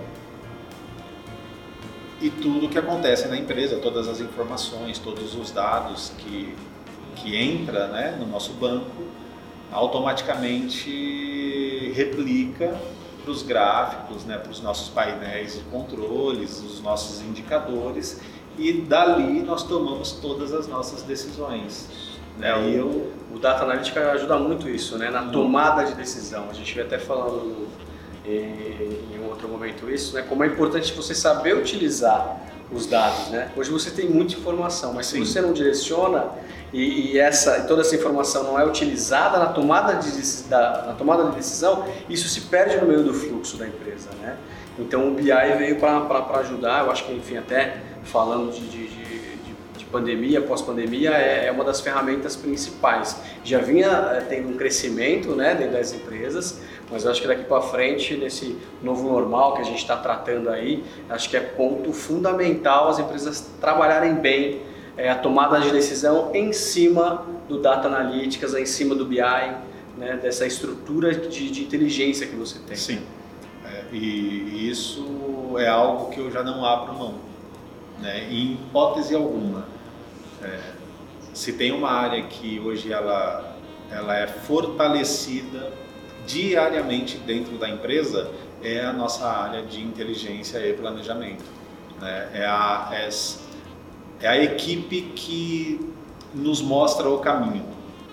e 2.20 2.30
tudo 2.30 2.66
o 2.66 2.68
que 2.68 2.78
acontece 2.78 3.28
na 3.28 3.36
empresa, 3.36 3.78
todas 3.78 4.08
as 4.08 4.20
informações, 4.20 4.98
todos 4.98 5.34
os 5.34 5.50
dados 5.50 6.12
que, 6.18 6.54
que 7.14 7.36
entra 7.36 7.88
né, 7.88 8.16
no 8.18 8.26
nosso 8.26 8.52
banco, 8.54 9.04
automaticamente 9.70 11.92
replica 11.94 12.74
para 13.22 13.30
os 13.30 13.42
gráficos, 13.42 14.24
né, 14.24 14.38
para 14.38 14.50
os 14.50 14.62
nossos 14.62 14.88
painéis 14.88 15.54
de 15.54 15.60
controles, 15.64 16.62
os 16.62 16.80
nossos 16.80 17.20
indicadores 17.20 18.20
e 18.58 18.72
dali 18.72 19.42
nós 19.42 19.64
tomamos 19.64 20.12
todas 20.12 20.54
as 20.54 20.66
nossas 20.66 21.02
decisões. 21.02 22.16
Né? 22.38 22.48
É, 22.48 22.80
o, 22.80 23.12
o 23.34 23.38
Data 23.38 23.64
Analytica 23.64 24.12
ajuda 24.12 24.38
muito 24.38 24.68
isso, 24.68 24.96
né, 24.96 25.10
na 25.10 25.24
tomada 25.24 25.84
de 25.84 25.94
decisão. 25.94 26.46
A 26.50 26.54
gente 26.54 26.74
vai 26.74 26.84
até 26.84 26.98
falando 26.98 27.65
em, 28.26 29.16
em 29.16 29.24
outro 29.28 29.48
momento 29.48 29.90
isso, 29.90 30.14
né, 30.14 30.24
como 30.28 30.44
é 30.44 30.46
importante 30.46 30.92
você 30.92 31.14
saber 31.14 31.56
utilizar 31.56 32.40
os 32.70 32.86
dados, 32.86 33.28
né? 33.28 33.50
Hoje 33.56 33.70
você 33.70 33.90
tem 33.90 34.08
muita 34.08 34.34
informação, 34.34 34.92
mas 34.92 35.06
se 35.06 35.18
você 35.18 35.40
não 35.40 35.52
direciona 35.52 36.26
e, 36.72 37.12
e, 37.12 37.18
essa, 37.18 37.60
toda 37.60 37.82
essa 37.82 37.94
informação 37.94 38.42
não 38.42 38.58
é 38.58 38.66
utilizada 38.66 39.38
na 39.38 39.46
tomada, 39.46 39.94
de, 39.94 40.42
da, 40.48 40.84
na 40.88 40.92
tomada 40.94 41.30
de 41.30 41.36
decisão, 41.36 41.86
isso 42.08 42.28
se 42.28 42.42
perde 42.42 42.76
no 42.78 42.86
meio 42.86 43.04
do 43.04 43.14
fluxo 43.14 43.56
da 43.56 43.68
empresa, 43.68 44.10
né? 44.20 44.36
Então 44.78 45.08
o 45.08 45.14
BI 45.14 45.30
veio 45.58 45.76
para 45.78 46.40
ajudar, 46.40 46.84
eu 46.84 46.90
acho 46.90 47.06
que 47.06 47.12
enfim 47.12 47.36
até 47.36 47.78
falando 48.04 48.52
de, 48.52 48.60
de, 48.66 48.88
de, 48.88 49.20
de 49.78 49.84
pandemia, 49.86 50.40
pós-pandemia, 50.42 51.10
é, 51.12 51.46
é, 51.46 51.52
uma 51.52 51.64
das 51.64 51.80
ferramentas 51.80 52.36
principais. 52.36 53.16
Já 53.44 53.58
vinha 53.58 53.86
é, 53.86 54.20
tendo 54.20 54.48
um 54.48 54.56
crescimento 54.56 55.34
né, 55.34 55.54
dentro 55.54 55.74
das 55.74 55.92
empresas, 55.92 56.60
mas 56.90 57.04
eu 57.04 57.10
acho 57.10 57.20
que 57.20 57.26
daqui 57.26 57.44
para 57.44 57.60
frente, 57.60 58.16
nesse 58.16 58.56
novo 58.82 59.08
normal 59.08 59.54
que 59.54 59.60
a 59.60 59.64
gente 59.64 59.78
está 59.78 59.96
tratando 59.96 60.48
aí, 60.50 60.84
acho 61.08 61.28
que 61.28 61.36
é 61.36 61.40
ponto 61.40 61.92
fundamental 61.92 62.88
as 62.88 62.98
empresas 62.98 63.50
trabalharem 63.60 64.14
bem 64.14 64.60
é, 64.96 65.10
a 65.10 65.16
tomada 65.16 65.60
de 65.60 65.70
decisão 65.70 66.30
em 66.32 66.52
cima 66.52 67.26
do 67.48 67.60
Data 67.60 67.88
Analytics, 67.88 68.54
em 68.54 68.66
cima 68.66 68.94
do 68.94 69.04
BI, 69.04 69.20
né, 69.96 70.18
dessa 70.22 70.46
estrutura 70.46 71.12
de, 71.12 71.50
de, 71.50 71.62
inteligência 71.62 72.26
que 72.26 72.36
você 72.36 72.58
tem. 72.60 72.76
Sim, 72.76 73.00
é, 73.64 73.84
e 73.92 74.70
isso 74.70 75.54
é 75.58 75.68
algo 75.68 76.10
que 76.10 76.20
eu 76.20 76.30
já 76.30 76.42
não 76.42 76.64
abro 76.64 76.94
mão, 76.94 77.14
né, 78.00 78.28
em 78.30 78.52
hipótese 78.52 79.14
alguma. 79.14 79.66
É, 80.42 80.60
se 81.34 81.52
tem 81.52 81.72
uma 81.72 81.90
área 81.90 82.22
que 82.22 82.60
hoje 82.60 82.92
ela, 82.92 83.56
ela 83.90 84.16
é 84.16 84.26
fortalecida 84.26 85.72
diariamente 86.26 87.18
dentro 87.18 87.56
da 87.56 87.68
empresa 87.68 88.30
é 88.62 88.84
a 88.84 88.92
nossa 88.92 89.26
área 89.26 89.62
de 89.62 89.82
inteligência 89.82 90.58
e 90.58 90.72
planejamento. 90.72 91.44
Né? 92.00 92.28
É, 92.34 92.46
a, 92.46 92.90
é, 92.92 93.08
é 94.20 94.28
a 94.28 94.42
equipe 94.42 95.02
que 95.14 95.80
nos 96.34 96.60
mostra 96.60 97.08
o 97.08 97.18
caminho. 97.18 97.64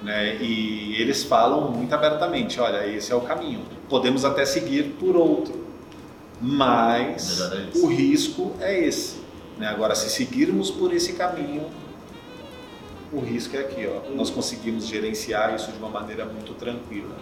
Né? 0.01 0.35
E 0.41 0.95
eles 1.01 1.23
falam 1.23 1.71
muito 1.71 1.93
abertamente: 1.93 2.59
olha, 2.59 2.87
esse 2.87 3.11
é 3.11 3.15
o 3.15 3.21
caminho. 3.21 3.61
Podemos 3.89 4.25
até 4.25 4.45
seguir 4.45 4.95
por 4.99 5.15
outro, 5.15 5.65
mas 6.41 7.39
é 7.41 7.69
o 7.75 7.87
risco 7.87 8.53
é 8.59 8.85
esse. 8.85 9.23
Né? 9.57 9.67
Agora, 9.67 9.95
se 9.95 10.09
seguirmos 10.09 10.69
por 10.69 10.93
esse 10.93 11.13
caminho, 11.13 11.65
o 13.11 13.19
risco 13.19 13.55
é 13.55 13.59
aqui, 13.59 13.87
ó. 13.87 14.13
Nós 14.13 14.29
conseguimos 14.29 14.87
gerenciar 14.87 15.55
isso 15.55 15.71
de 15.71 15.77
uma 15.77 15.89
maneira 15.89 16.25
muito 16.25 16.53
tranquila. 16.55 17.15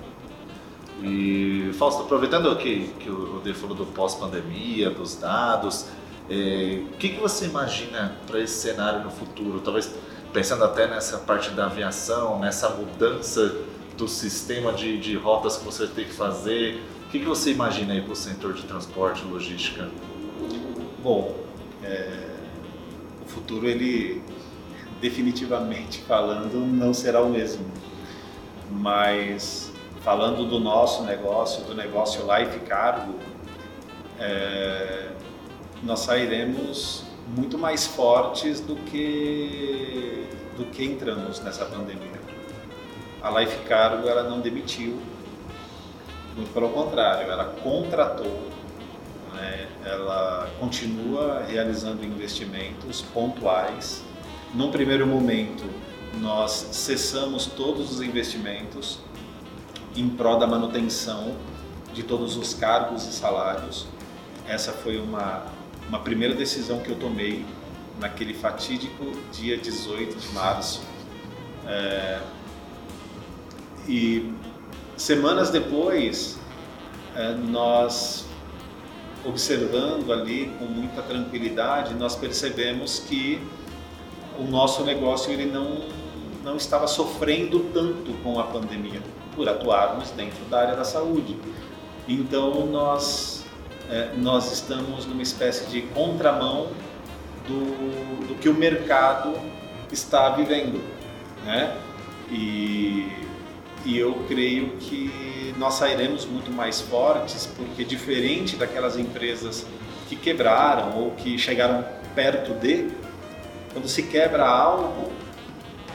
E 1.01 1.71
Fausto, 1.73 2.03
aproveitando 2.03 2.55
que, 2.57 2.87
que 2.99 3.09
o 3.09 3.33
Rodrigo 3.33 3.57
falou 3.57 3.75
do 3.75 3.85
pós-pandemia, 3.87 4.91
dos 4.91 5.15
dados, 5.15 5.87
é, 6.29 6.83
o 6.93 6.97
que, 6.97 7.09
que 7.09 7.19
você 7.19 7.45
imagina 7.45 8.15
para 8.27 8.39
esse 8.39 8.61
cenário 8.61 9.03
no 9.03 9.09
futuro? 9.09 9.59
Talvez 9.61 9.91
pensando 10.31 10.63
até 10.63 10.87
nessa 10.87 11.17
parte 11.17 11.49
da 11.51 11.65
aviação, 11.65 12.39
nessa 12.39 12.69
mudança 12.69 13.57
do 13.97 14.07
sistema 14.07 14.71
de, 14.71 14.99
de 14.99 15.15
rotas 15.17 15.57
que 15.57 15.65
você 15.65 15.87
tem 15.87 16.05
que 16.05 16.13
fazer. 16.13 16.81
O 17.07 17.09
que, 17.11 17.19
que 17.19 17.25
você 17.25 17.51
imagina 17.51 17.93
aí 17.93 18.01
para 18.01 18.13
o 18.13 18.15
setor 18.15 18.53
de 18.53 18.63
transporte 18.63 19.23
e 19.23 19.27
logística? 19.27 19.89
Bom, 21.03 21.35
é, 21.83 22.29
o 23.25 23.27
futuro 23.27 23.67
ele 23.67 24.21
definitivamente 25.01 26.01
falando 26.03 26.65
não 26.65 26.93
será 26.93 27.21
o 27.21 27.29
mesmo, 27.29 27.65
mas 28.69 29.70
falando 30.03 30.45
do 30.45 30.59
nosso 30.59 31.03
negócio, 31.03 31.63
do 31.63 31.75
negócio 31.75 32.23
Life 32.23 32.59
Cargo, 32.61 33.15
é, 34.19 35.09
nós 35.83 35.99
sairemos 35.99 37.03
muito 37.35 37.57
mais 37.57 37.85
fortes 37.85 38.59
do 38.59 38.75
que 38.75 40.27
do 40.57 40.65
que 40.65 40.83
entramos 40.83 41.39
nessa 41.39 41.65
pandemia. 41.65 42.19
A 43.21 43.39
Life 43.39 43.57
Cargo 43.67 44.07
ela 44.07 44.23
não 44.23 44.41
demitiu, 44.41 44.99
muito 46.35 46.53
pelo 46.53 46.69
contrário, 46.69 47.31
ela 47.31 47.45
contratou, 47.45 48.41
né? 49.33 49.67
ela 49.85 50.49
continua 50.59 51.43
realizando 51.47 52.03
investimentos 52.03 53.01
pontuais. 53.01 54.03
Num 54.53 54.71
primeiro 54.71 55.07
momento, 55.07 55.63
nós 56.19 56.51
cessamos 56.51 57.45
todos 57.45 57.91
os 57.91 58.01
investimentos 58.01 58.99
em 59.95 60.09
prol 60.09 60.37
da 60.37 60.47
manutenção 60.47 61.35
de 61.93 62.03
todos 62.03 62.37
os 62.37 62.53
cargos 62.53 63.05
e 63.05 63.13
salários. 63.13 63.87
Essa 64.47 64.71
foi 64.71 64.97
uma 64.99 65.45
uma 65.91 65.99
primeira 65.99 66.33
decisão 66.33 66.79
que 66.79 66.89
eu 66.89 66.95
tomei 66.95 67.45
naquele 67.99 68.33
fatídico 68.33 69.11
dia 69.33 69.57
18 69.57 70.17
de 70.17 70.29
março. 70.29 70.81
É, 71.67 72.21
e 73.85 74.33
semanas 74.95 75.49
depois, 75.49 76.39
é, 77.13 77.33
nós 77.33 78.25
observando 79.25 80.13
ali 80.13 80.51
com 80.57 80.65
muita 80.65 81.01
tranquilidade, 81.01 81.93
nós 81.93 82.15
percebemos 82.15 82.99
que 82.99 83.39
o 84.39 84.43
nosso 84.43 84.85
negócio 84.85 85.29
ele 85.29 85.45
não, 85.45 85.81
não 86.41 86.55
estava 86.55 86.87
sofrendo 86.87 87.69
tanto 87.73 88.13
com 88.23 88.39
a 88.39 88.45
pandemia, 88.45 89.01
por 89.41 89.49
atuarmos 89.49 90.11
dentro 90.11 90.45
da 90.45 90.59
área 90.59 90.75
da 90.75 90.83
saúde. 90.83 91.35
Então 92.07 92.67
nós 92.67 93.43
é, 93.89 94.11
nós 94.15 94.53
estamos 94.53 95.07
numa 95.07 95.23
espécie 95.23 95.65
de 95.65 95.81
contramão 95.81 96.67
do, 97.47 98.27
do 98.27 98.35
que 98.35 98.47
o 98.47 98.53
mercado 98.53 99.33
está 99.91 100.29
vivendo, 100.29 100.79
né? 101.43 101.75
E, 102.29 103.11
e 103.83 103.97
eu 103.97 104.13
creio 104.27 104.77
que 104.77 105.55
nós 105.57 105.73
sairemos 105.73 106.23
muito 106.23 106.51
mais 106.51 106.79
fortes, 106.79 107.47
porque 107.47 107.83
diferente 107.83 108.55
daquelas 108.55 108.95
empresas 108.95 109.65
que 110.07 110.15
quebraram 110.15 110.99
ou 110.99 111.11
que 111.11 111.35
chegaram 111.39 111.83
perto 112.13 112.53
de, 112.53 112.91
quando 113.73 113.87
se 113.87 114.03
quebra 114.03 114.47
algo, 114.47 115.11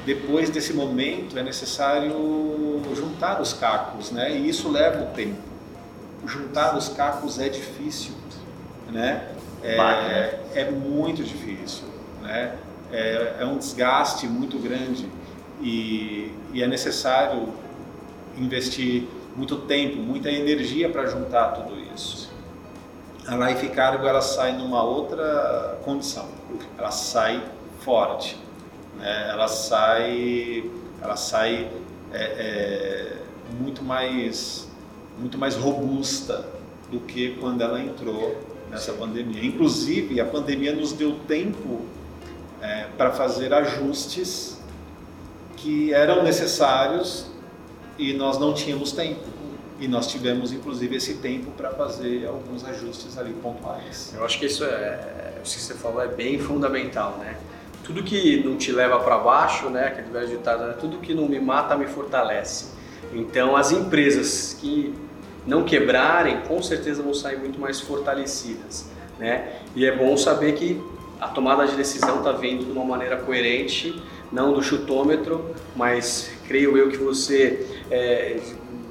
depois 0.07 0.49
desse 0.49 0.73
momento 0.73 1.39
é 1.39 1.43
necessário 1.43 2.81
juntar 2.95 3.43
os 3.43 3.53
cacos, 3.53 4.11
né? 4.11 4.35
E 4.35 4.49
isso 4.49 4.71
leva 4.71 5.03
o 5.03 5.07
tempo 5.09 5.57
juntar 6.27 6.77
os 6.77 6.89
cacos 6.89 7.39
é 7.39 7.49
difícil, 7.49 8.15
né? 8.91 9.29
É, 9.63 10.39
é 10.55 10.71
muito 10.71 11.23
difícil, 11.23 11.85
né? 12.23 12.57
É, 12.93 13.37
é, 13.41 13.45
um 13.45 13.59
desgaste 13.59 14.29
muito 14.29 14.59
grande 14.59 15.09
e, 15.61 16.33
e 16.53 16.63
é 16.63 16.67
necessário 16.67 17.53
investir 18.37 19.09
muito 19.35 19.57
tempo, 19.57 19.97
muita 19.97 20.31
energia 20.31 20.89
para 20.89 21.07
juntar 21.07 21.49
tudo 21.49 21.77
isso. 21.95 22.31
A 23.27 23.35
Life 23.35 23.69
Cargo 23.71 24.07
ela 24.07 24.21
sai 24.21 24.53
numa 24.53 24.85
outra 24.85 25.79
condição, 25.85 26.29
ela 26.79 26.93
sai 26.93 27.43
forte, 27.81 28.39
né? 28.99 29.29
ela 29.31 29.49
sai, 29.49 30.71
ela 31.03 31.17
sai 31.17 31.71
é, 32.13 32.23
é, 32.23 33.17
muito 33.61 33.83
mais 33.83 34.67
muito 35.19 35.39
mais 35.39 35.55
robusta 35.55 36.45
do 36.91 37.01
que 37.01 37.37
quando 37.41 37.63
ela 37.63 37.81
entrou 37.81 38.37
nessa 38.71 38.93
pandemia. 38.93 39.45
Inclusive, 39.45 40.21
a 40.21 40.25
pandemia 40.25 40.75
nos 40.75 40.93
deu 40.93 41.19
tempo 41.27 41.87
é, 42.61 42.87
para 42.97 43.13
fazer 43.13 43.53
ajustes 43.53 44.59
que 45.57 45.93
eram 45.93 46.23
necessários 46.23 47.27
e 47.99 48.13
nós 48.13 48.39
não 48.39 48.53
tínhamos 48.53 48.93
tempo. 48.93 49.37
E 49.79 49.87
nós 49.89 50.07
tivemos, 50.07 50.53
inclusive, 50.53 50.97
esse 50.97 51.15
tempo 51.15 51.51
para 51.51 51.71
fazer 51.71 52.27
alguns 52.27 52.65
ajustes 52.65 53.19
ali 53.19 53.35
pontuais. 53.35 54.13
Eu 54.17 54.25
acho 54.25 54.39
que 54.39 54.47
isso 54.47 54.65
é, 54.65 55.35
o 55.39 55.43
que 55.43 55.51
você 55.51 55.75
falou 55.75 56.01
é 56.03 56.09
bem 56.09 56.39
fundamental, 56.39 57.19
né? 57.19 57.37
Tudo 57.87 58.03
que 58.03 58.43
não 58.45 58.57
te 58.57 58.73
leva 58.73 58.99
para 58.99 59.17
baixo, 59.19 59.71
né? 59.71 59.87
Aquele 59.87 60.11
velho 60.11 60.29
ditado, 60.29 60.67
né? 60.67 60.75
tudo 60.79 60.99
que 60.99 61.15
não 61.15 61.29
me 61.29 61.39
mata 61.39 61.77
me 61.77 61.87
fortalece. 61.87 62.67
Então, 63.15 63.57
as 63.57 63.71
empresas 63.71 64.57
que 64.61 64.93
não 65.47 65.63
quebrarem, 65.63 66.41
com 66.41 66.61
certeza 66.61 67.03
vão 67.03 67.15
sair 67.15 67.39
muito 67.39 67.61
mais 67.61 67.81
fortalecidas, 67.81 68.91
né? 69.19 69.61
E 69.77 69.87
é 69.87 69.97
bom 69.97 70.17
saber 70.17 70.55
que 70.55 70.83
a 71.21 71.29
tomada 71.29 71.67
de 71.67 71.77
decisão 71.77 72.19
está 72.19 72.33
vindo 72.33 72.65
de 72.65 72.73
uma 72.73 72.85
maneira 72.85 73.17
coerente, 73.19 74.03
não 74.33 74.53
do 74.53 74.63
chutômetro, 74.63 75.55
mas 75.75 76.31
creio 76.47 76.77
eu 76.77 76.89
que 76.89 76.97
você 76.97 77.67
é, 77.91 78.39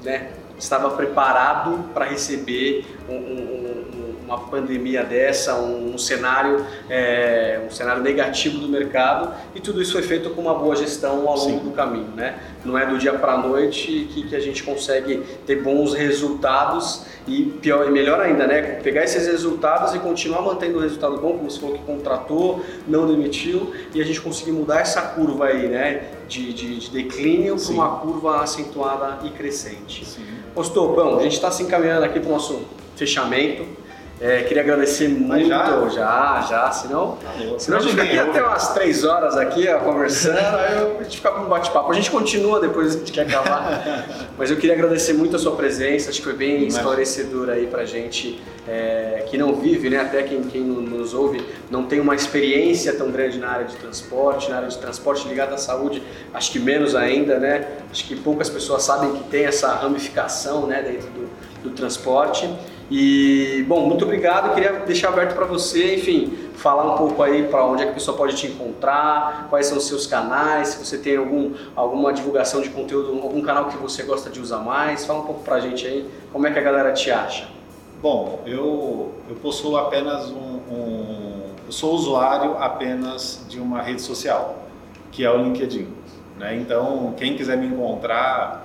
né, 0.02 0.32
estava 0.58 0.90
preparado 0.90 1.92
para 1.92 2.06
receber 2.06 2.86
um, 3.08 3.14
um, 3.14 3.95
uma 4.26 4.38
pandemia 4.38 5.04
dessa, 5.04 5.54
um, 5.54 5.94
um 5.94 5.98
cenário, 5.98 6.66
é, 6.90 7.60
um 7.64 7.70
cenário 7.70 8.02
negativo 8.02 8.58
do 8.58 8.68
mercado 8.68 9.32
e 9.54 9.60
tudo 9.60 9.80
isso 9.80 9.92
foi 9.92 10.02
feito 10.02 10.30
com 10.30 10.42
uma 10.42 10.54
boa 10.54 10.74
gestão 10.74 11.28
ao 11.28 11.36
longo 11.36 11.38
Sim. 11.38 11.58
do 11.58 11.70
caminho, 11.70 12.10
né? 12.14 12.38
Não 12.64 12.76
é 12.76 12.84
do 12.84 12.98
dia 12.98 13.12
para 13.12 13.34
a 13.34 13.38
noite 13.38 14.08
que, 14.12 14.28
que 14.28 14.34
a 14.34 14.40
gente 14.40 14.64
consegue 14.64 15.22
ter 15.46 15.62
bons 15.62 15.94
resultados 15.94 17.06
e 17.28 17.44
pior 17.44 17.86
e 17.86 17.90
melhor 17.90 18.20
ainda, 18.20 18.46
né? 18.46 18.80
Pegar 18.82 19.04
esses 19.04 19.26
resultados 19.26 19.94
e 19.94 20.00
continuar 20.00 20.42
mantendo 20.42 20.78
o 20.78 20.80
resultado 20.80 21.16
bom, 21.18 21.38
como 21.38 21.50
você 21.50 21.60
falou 21.60 21.76
que 21.76 21.84
contratou, 21.84 22.60
não 22.86 23.06
demitiu 23.06 23.72
e 23.94 24.00
a 24.00 24.04
gente 24.04 24.20
conseguir 24.20 24.52
mudar 24.52 24.80
essa 24.80 25.00
curva 25.02 25.46
aí, 25.46 25.68
né? 25.68 26.04
De, 26.28 26.52
de, 26.52 26.78
de 26.80 26.90
declínio 26.90 27.56
para 27.56 27.72
uma 27.72 27.88
curva 27.98 28.42
acentuada 28.42 29.24
e 29.24 29.30
crescente. 29.30 30.04
Sim. 30.04 30.24
Ostopão, 30.56 31.18
a 31.18 31.22
gente 31.22 31.34
está 31.34 31.50
se 31.50 31.62
encaminhando 31.62 32.04
aqui 32.04 32.18
para 32.18 32.28
o 32.28 32.32
nosso 32.32 32.62
fechamento. 32.96 33.85
É, 34.18 34.42
queria 34.44 34.62
agradecer 34.62 35.08
muito. 35.08 35.46
Já? 35.46 35.88
já, 35.90 36.46
já, 36.48 36.70
senão, 36.72 37.18
senão 37.58 37.78
a 37.78 37.80
gente 37.82 37.90
ficaria 37.90 38.22
até 38.22 38.42
umas 38.42 38.72
três 38.72 39.04
horas 39.04 39.36
aqui 39.36 39.68
ó, 39.68 39.78
conversando, 39.80 40.38
aí 40.56 40.96
a 40.98 41.02
gente 41.02 41.18
fica 41.18 41.30
com 41.32 41.42
um 41.42 41.48
bate-papo. 41.48 41.92
A 41.92 41.94
gente 41.94 42.10
continua 42.10 42.58
depois, 42.58 42.94
a 42.94 42.98
gente 42.98 43.12
quer 43.12 43.22
acabar. 43.22 44.06
Mas 44.38 44.50
eu 44.50 44.56
queria 44.56 44.74
agradecer 44.74 45.12
muito 45.12 45.36
a 45.36 45.38
sua 45.38 45.54
presença, 45.54 46.08
acho 46.08 46.18
que 46.18 46.24
foi 46.24 46.32
bem 46.32 46.66
esclarecedor 46.66 47.50
aí 47.50 47.66
pra 47.66 47.84
gente 47.84 48.40
é, 48.66 49.26
que 49.28 49.36
não 49.36 49.54
vive, 49.54 49.90
né? 49.90 50.00
Até 50.00 50.22
quem, 50.22 50.42
quem 50.44 50.62
nos 50.62 51.12
ouve 51.12 51.44
não 51.70 51.84
tem 51.84 52.00
uma 52.00 52.14
experiência 52.14 52.94
tão 52.94 53.10
grande 53.10 53.38
na 53.38 53.50
área 53.50 53.66
de 53.66 53.76
transporte, 53.76 54.48
na 54.48 54.56
área 54.56 54.68
de 54.68 54.78
transporte 54.78 55.28
ligada 55.28 55.54
à 55.54 55.58
saúde, 55.58 56.02
acho 56.32 56.52
que 56.52 56.58
menos 56.58 56.94
ainda, 56.94 57.38
né? 57.38 57.68
Acho 57.90 58.06
que 58.06 58.16
poucas 58.16 58.48
pessoas 58.48 58.82
sabem 58.82 59.12
que 59.12 59.24
tem 59.24 59.44
essa 59.44 59.74
ramificação 59.74 60.66
né, 60.66 60.82
dentro 60.82 61.08
do, 61.10 61.28
do 61.62 61.70
transporte. 61.70 62.48
E, 62.90 63.64
bom, 63.66 63.86
muito 63.86 64.04
obrigado. 64.04 64.54
Queria 64.54 64.72
deixar 64.80 65.08
aberto 65.08 65.34
para 65.34 65.44
você, 65.44 65.96
enfim, 65.96 66.32
falar 66.54 66.94
um 66.94 66.96
pouco 66.96 67.22
aí 67.22 67.48
para 67.48 67.64
onde 67.66 67.82
é 67.82 67.86
que 67.86 67.90
a 67.90 67.94
pessoa 67.94 68.16
pode 68.16 68.36
te 68.36 68.46
encontrar, 68.46 69.48
quais 69.50 69.66
são 69.66 69.78
os 69.78 69.86
seus 69.86 70.06
canais, 70.06 70.68
se 70.68 70.84
você 70.84 70.98
tem 70.98 71.16
algum, 71.16 71.52
alguma 71.74 72.12
divulgação 72.12 72.60
de 72.60 72.70
conteúdo, 72.70 73.20
algum 73.22 73.42
canal 73.42 73.66
que 73.66 73.76
você 73.76 74.04
gosta 74.04 74.30
de 74.30 74.40
usar 74.40 74.58
mais. 74.58 75.04
Fala 75.04 75.20
um 75.20 75.24
pouco 75.24 75.42
para 75.42 75.56
a 75.56 75.60
gente 75.60 75.86
aí, 75.86 76.08
como 76.32 76.46
é 76.46 76.52
que 76.52 76.58
a 76.58 76.62
galera 76.62 76.92
te 76.92 77.10
acha. 77.10 77.48
Bom, 78.00 78.42
eu, 78.46 79.12
eu 79.28 79.36
possuo 79.36 79.76
apenas 79.76 80.30
um, 80.30 80.60
um 80.70 81.36
eu 81.66 81.72
sou 81.72 81.94
usuário 81.94 82.56
apenas 82.58 83.44
de 83.48 83.58
uma 83.58 83.82
rede 83.82 84.00
social, 84.00 84.62
que 85.10 85.24
é 85.24 85.30
o 85.30 85.42
LinkedIn. 85.42 85.88
Né? 86.38 86.54
Então, 86.54 87.12
quem 87.16 87.36
quiser 87.36 87.56
me 87.56 87.66
encontrar, 87.66 88.64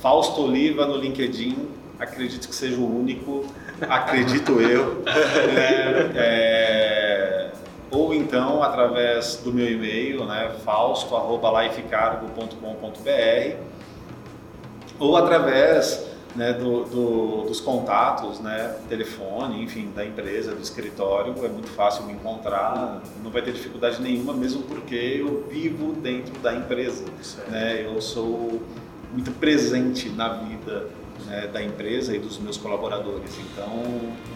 Fausto 0.00 0.42
Oliva 0.42 0.84
no 0.84 0.96
LinkedIn, 0.96 1.68
acredito 2.02 2.48
que 2.48 2.54
seja 2.54 2.76
o 2.76 3.00
único, 3.00 3.46
acredito 3.88 4.60
eu. 4.60 5.02
Né? 5.02 5.12
É, 6.14 7.50
ou 7.90 8.12
então 8.14 8.62
através 8.62 9.36
do 9.36 9.50
meu 9.52 9.70
e-mail, 9.70 10.24
né, 10.24 10.50
fausto@lifecargo.com.br, 10.64 13.56
ou 14.98 15.16
através 15.16 16.10
né, 16.34 16.54
do, 16.54 16.84
do, 16.84 17.42
dos 17.42 17.60
contatos, 17.60 18.40
né, 18.40 18.74
telefone, 18.88 19.62
enfim, 19.62 19.92
da 19.94 20.02
empresa, 20.04 20.54
do 20.54 20.62
escritório, 20.62 21.34
é 21.44 21.48
muito 21.48 21.68
fácil 21.68 22.04
me 22.04 22.14
encontrar, 22.14 23.02
não 23.22 23.30
vai 23.30 23.42
ter 23.42 23.52
dificuldade 23.52 24.00
nenhuma, 24.00 24.32
mesmo 24.32 24.62
porque 24.62 24.94
eu 24.94 25.46
vivo 25.50 25.92
dentro 25.92 26.32
da 26.40 26.54
empresa, 26.54 27.04
né, 27.48 27.84
eu 27.84 28.00
sou 28.00 28.62
muito 29.12 29.30
presente 29.32 30.08
na 30.08 30.30
vida 30.30 30.88
né, 31.32 31.46
da 31.46 31.62
empresa 31.62 32.14
e 32.14 32.18
dos 32.18 32.38
meus 32.38 32.58
colaboradores, 32.58 33.38
então 33.38 33.70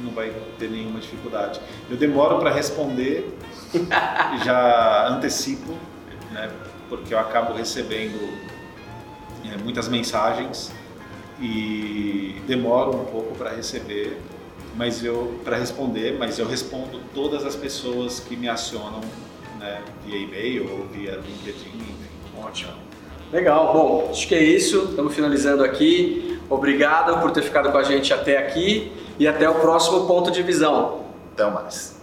não 0.01 0.13
vai 0.13 0.33
ter 0.59 0.71
nenhuma 0.71 0.99
dificuldade. 0.99 1.61
Eu 1.91 1.97
demoro 1.99 2.39
para 2.39 2.51
responder, 2.51 3.37
já 4.43 5.09
antecipo, 5.09 5.75
né, 6.33 6.51
porque 6.89 7.13
eu 7.13 7.19
acabo 7.19 7.53
recebendo 7.53 8.19
é, 9.45 9.59
muitas 9.63 9.89
mensagens 9.89 10.73
e 11.39 12.41
demoro 12.47 12.97
um 12.97 13.05
pouco 13.05 13.35
para 13.37 13.51
receber, 13.51 14.19
mas 14.75 15.05
eu 15.05 15.39
para 15.45 15.59
responder, 15.59 16.17
mas 16.19 16.39
eu 16.39 16.49
respondo 16.49 16.99
todas 17.15 17.45
as 17.45 17.55
pessoas 17.55 18.21
que 18.21 18.35
me 18.37 18.49
acionam 18.49 19.03
né, 19.59 19.83
via 20.07 20.17
e-mail 20.17 20.73
ou 20.73 20.87
via 20.87 21.17
LinkedIn, 21.17 21.77
enfim. 21.77 22.43
Ótimo. 22.43 22.86
Legal, 23.33 23.73
bom, 23.73 24.09
acho 24.11 24.29
que 24.29 24.35
é 24.35 24.43
isso. 24.43 24.89
Estamos 24.91 25.15
finalizando 25.15 25.65
aqui. 25.65 26.39
Obrigado 26.49 27.21
por 27.21 27.33
ter 27.33 27.43
ficado 27.43 27.73
com 27.73 27.79
a 27.79 27.83
gente 27.83 28.13
até 28.13 28.39
aqui 28.39 28.93
e 29.19 29.27
até 29.27 29.49
o 29.49 29.55
próximo 29.57 30.07
ponto 30.07 30.31
de 30.31 30.43
visão. 30.43 31.01
Até 31.33 31.51
mais. 31.51 31.96